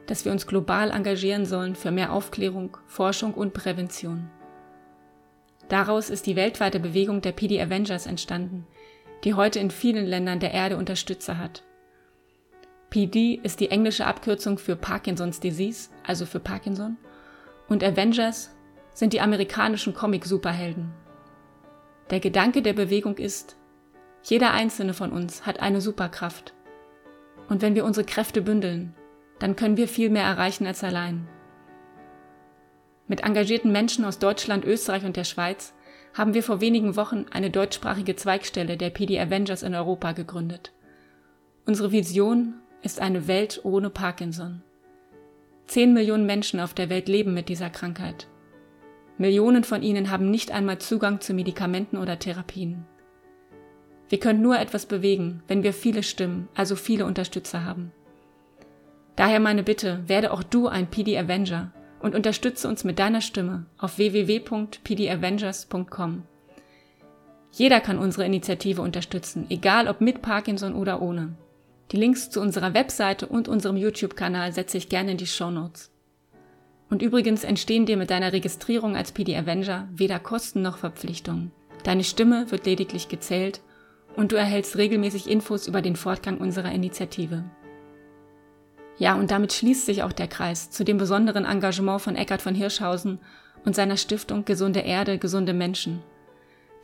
dass 0.05 0.25
wir 0.25 0.32
uns 0.32 0.47
global 0.47 0.91
engagieren 0.91 1.45
sollen 1.45 1.75
für 1.75 1.91
mehr 1.91 2.13
Aufklärung, 2.13 2.77
Forschung 2.88 3.34
und 3.34 3.53
Prävention. 3.53 4.29
Daraus 5.69 6.10
ist 6.10 6.25
die 6.25 6.36
weltweite 6.36 6.79
Bewegung 6.79 7.21
der 7.21 7.32
PD 7.32 7.62
Avengers 7.62 8.08
entstanden, 8.08 8.65
die 9.23 9.36
heute 9.36 9.60
in 9.60 9.71
vielen 9.71 10.05
Ländern 10.05 10.39
der 10.39 10.51
Erde 10.51 10.77
Unterstützer 10.77 11.38
hat. 11.38 11.63
PD 12.89 13.39
ist 13.43 13.60
die 13.60 13.69
englische 13.69 14.08
Abkürzung 14.08 14.58
für 14.58 14.75
Parkinson's 14.75 15.39
Disease, 15.39 15.89
also 16.03 16.25
für 16.25 16.39
Parkinson, 16.39 16.97
und 17.67 17.84
Avengers 17.84 18.49
sind 18.95 19.13
die 19.13 19.21
amerikanischen 19.21 19.93
Comic-Superhelden. 19.93 20.91
Der 22.10 22.19
Gedanke 22.19 22.63
der 22.63 22.73
Bewegung 22.73 23.17
ist, 23.17 23.55
jeder 24.23 24.51
einzelne 24.51 24.95
von 24.95 25.12
uns 25.12 25.45
hat 25.45 25.60
eine 25.60 25.82
Superkraft. 25.82 26.55
Und 27.47 27.62
wenn 27.62 27.75
wir 27.75 27.86
unsere 27.86 28.05
Kräfte 28.05 28.41
bündeln, 28.41 28.95
dann 29.38 29.55
können 29.55 29.77
wir 29.77 29.88
viel 29.88 30.10
mehr 30.10 30.23
erreichen 30.23 30.65
als 30.65 30.84
allein. 30.84 31.27
Mit 33.10 33.22
engagierten 33.22 33.72
Menschen 33.72 34.06
aus 34.06 34.19
Deutschland, 34.19 34.63
Österreich 34.63 35.04
und 35.04 35.17
der 35.17 35.24
Schweiz 35.24 35.74
haben 36.13 36.36
wir 36.36 36.43
vor 36.43 36.62
wenigen 36.62 36.95
Wochen 36.95 37.26
eine 37.32 37.50
deutschsprachige 37.50 38.15
Zweigstelle 38.15 38.78
der 38.78 38.91
PD 38.91 39.19
Avengers 39.19 39.63
in 39.63 39.74
Europa 39.74 40.12
gegründet. 40.12 40.72
Unsere 41.65 41.91
Vision 41.91 42.54
ist 42.84 43.02
eine 43.02 43.28
Welt 43.28 43.62
ohne 43.63 43.89
Parkinson. 43.89 44.62
Zehn 45.65 45.91
Millionen 45.91 46.28
Menschen 46.28 46.60
auf 46.60 46.76
der 46.76 46.91
Welt 46.91 47.10
leben 47.10 47.34
mit 47.34 47.50
dieser 47.50 47.72
Krankheit. 47.72 48.28
Millionen 49.17 49.63
von 49.63 49.82
ihnen 49.82 50.12
haben 50.12 50.30
nicht 50.30 50.52
einmal 50.52 50.78
Zugang 50.78 51.19
zu 51.19 51.34
Medikamenten 51.34 51.98
oder 51.98 52.19
Therapien. 52.19 52.86
Wir 54.08 54.19
können 54.19 54.43
nur 54.43 54.60
etwas 54.60 54.86
bewegen, 54.86 55.41
wenn 55.48 55.63
wir 55.63 55.74
viele 55.74 56.04
Stimmen, 56.04 56.48
also 56.54 56.76
viele 56.76 57.08
Unterstützer 57.08 57.65
haben. 57.65 57.91
Daher 59.15 59.39
meine 59.39 59.63
Bitte, 59.63 60.04
werde 60.06 60.32
auch 60.32 60.43
du 60.43 60.67
ein 60.67 60.88
PD 60.88 61.17
Avenger 61.17 61.74
und 62.00 62.16
unterstütze 62.16 62.68
uns 62.68 62.84
mit 62.84 62.98
deiner 63.00 63.22
Stimme 63.22 63.66
auf 63.78 63.98
www.pdavengers.com. 63.98 66.24
Jeder 67.52 67.82
kann 67.82 67.98
unsere 67.98 68.26
Initiative 68.26 68.82
unterstützen, 68.82 69.48
egal 69.50 69.88
ob 69.88 70.02
mit 70.02 70.22
Parkinson 70.22 70.76
oder 70.76 71.02
ohne. 71.02 71.34
Die 71.92 71.98
Links 71.98 72.30
zu 72.30 72.42
unserer 72.42 72.76
Webseite 72.76 73.26
und 73.26 73.48
unserem 73.48 73.76
YouTube-Kanal 73.76 74.54
setze 74.54 74.78
ich 74.78 74.90
gerne 74.90 75.12
in 75.12 75.18
die 75.18 75.26
Show 75.26 75.50
Notes. 75.50 75.92
Und 76.90 77.02
übrigens 77.02 77.44
entstehen 77.44 77.86
dir 77.86 77.98
mit 77.98 78.10
deiner 78.10 78.34
Registrierung 78.34 78.96
als 78.96 79.12
PD 79.12 79.36
Avenger 79.36 79.88
weder 79.92 80.20
Kosten 80.20 80.62
noch 80.62 80.78
Verpflichtungen. 80.78 81.52
Deine 81.84 82.04
Stimme 82.04 82.52
wird 82.52 82.66
lediglich 82.66 83.10
gezählt 83.10 83.62
und 84.16 84.32
du 84.32 84.36
erhältst 84.36 84.78
regelmäßig 84.78 85.30
Infos 85.30 85.68
über 85.68 85.82
den 85.82 85.96
Fortgang 85.96 86.40
unserer 86.40 86.72
Initiative. 86.72 87.44
Ja, 89.00 89.16
und 89.16 89.32
damit 89.32 89.54
schließt 89.54 89.86
sich 89.86 90.04
auch 90.04 90.12
der 90.12 90.28
Kreis 90.28 90.70
zu 90.70 90.84
dem 90.84 90.98
besonderen 90.98 91.46
Engagement 91.46 92.02
von 92.02 92.18
Eckhard 92.18 92.42
von 92.42 92.54
Hirschhausen 92.54 93.20
und 93.66 93.74
seiner 93.74 93.96
Stiftung 93.96 94.44
Gesunde 94.44 94.82
Erde, 94.82 95.18
gesunde 95.18 95.54
Menschen. 95.54 96.04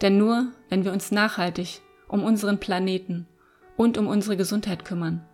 Denn 0.01 0.17
nur, 0.17 0.47
wenn 0.69 0.85
wir 0.85 0.93
uns 0.93 1.11
nachhaltig 1.11 1.81
um 2.07 2.23
unseren 2.23 2.59
Planeten 2.59 3.27
und 3.75 3.97
um 3.97 4.07
unsere 4.07 4.37
Gesundheit 4.37 4.85
kümmern, 4.85 5.25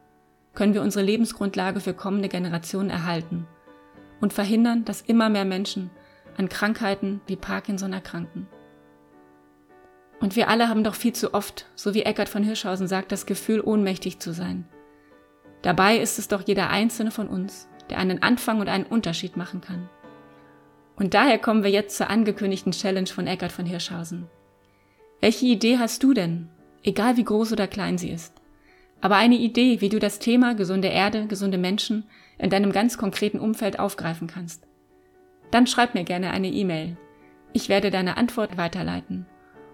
können 0.56 0.74
wir 0.74 0.82
unsere 0.82 1.06
Lebensgrundlage 1.06 1.80
für 1.80 1.94
kommende 1.94 2.30
Generationen 2.30 2.90
erhalten 2.90 3.48
und 4.20 4.34
verhindern, 4.34 4.84
dass 4.84 5.02
immer 5.02 5.30
mehr 5.30 5.46
Menschen 5.46 5.92
an 6.36 6.50
Krankheiten 6.50 7.22
wie 7.28 7.36
Parkinson 7.36 7.94
erkranken. 7.94 8.48
Und 10.20 10.36
wir 10.36 10.50
alle 10.50 10.68
haben 10.68 10.84
doch 10.84 10.96
viel 10.96 11.14
zu 11.14 11.34
oft, 11.34 11.68
so 11.76 11.94
wie 11.94 12.04
Eckhard 12.04 12.30
von 12.30 12.44
Hirschhausen 12.44 12.88
sagt, 12.88 13.12
das 13.12 13.28
Gefühl, 13.28 13.62
ohnmächtig 13.62 14.18
zu 14.20 14.34
sein– 14.34 14.68
Dabei 15.62 15.98
ist 15.98 16.18
es 16.20 16.28
doch 16.28 16.42
jeder 16.46 16.70
einzelne 16.70 17.12
von 17.12 17.28
uns, 17.28 17.68
der 17.90 18.00
einen 18.00 18.24
Anfang 18.24 18.60
und 18.60 18.70
einen 18.70 18.86
Unterschied 18.86 19.38
machen 19.38 19.62
kann. 19.62 19.90
Und 20.96 21.14
daher 21.14 21.40
kommen 21.40 21.64
wir 21.64 21.72
jetzt 21.72 21.98
zur 21.98 22.10
angekündigten 22.10 22.72
Challenge 22.72 23.08
von 23.08 23.28
Eckart 23.28 23.52
von 23.52 23.66
Hirschhausen. 23.66 24.28
Welche 25.20 25.46
Idee 25.46 25.78
hast 25.78 26.04
du 26.04 26.14
denn, 26.14 26.50
egal 26.84 27.18
wie 27.18 27.24
groß 27.24 27.52
oder 27.52 27.68
klein 27.68 27.98
sie 27.98 28.10
ist? 28.10 28.34
Aber 29.02 29.16
eine 29.16 29.36
Idee, 29.36 29.82
wie 29.82 29.90
du 29.90 30.00
das 30.00 30.20
Thema 30.20 30.54
gesunde 30.54 30.90
Erde, 30.90 31.26
gesunde 31.28 31.58
Menschen 31.58 32.06
in 32.38 32.50
deinem 32.50 32.72
ganz 32.72 32.98
konkreten 32.98 33.40
Umfeld 33.40 33.80
aufgreifen 33.80 34.28
kannst. 34.28 34.68
Dann 35.50 35.68
schreib 35.68 35.96
mir 35.96 36.04
gerne 36.04 36.32
eine 36.32 36.50
E-Mail. 36.50 36.98
Ich 37.54 37.68
werde 37.68 37.92
deine 37.92 38.18
Antwort 38.18 38.58
weiterleiten. 38.58 39.26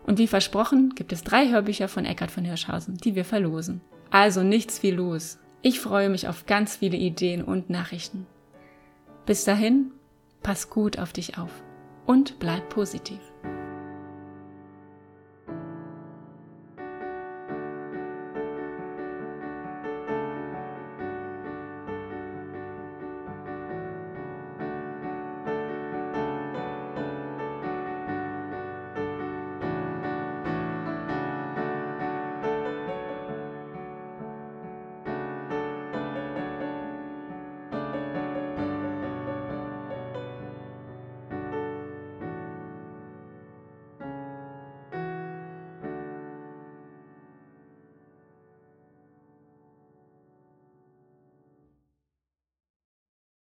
Und 0.05 0.17
wie 0.17 0.27
versprochen 0.27 0.95
gibt 0.95 1.11
es 1.11 1.23
drei 1.23 1.49
Hörbücher 1.49 1.89
von 1.89 2.05
Eckart 2.05 2.31
von 2.31 2.45
Hirschhausen, 2.45 2.97
die 2.97 3.15
wir 3.15 3.25
verlosen. 3.25 3.81
Also 4.09 4.43
nichts 4.43 4.81
wie 4.81 4.91
los. 4.91 5.39
Ich 5.67 5.81
freue 5.81 6.07
mich 6.07 6.29
auf 6.29 6.45
ganz 6.45 6.77
viele 6.77 6.95
Ideen 6.95 7.43
und 7.43 7.69
Nachrichten. 7.69 8.25
Bis 9.25 9.43
dahin, 9.43 9.91
pass 10.41 10.69
gut 10.69 10.97
auf 10.97 11.11
dich 11.11 11.37
auf 11.37 11.51
und 12.05 12.39
bleib 12.39 12.69
positiv. 12.69 13.19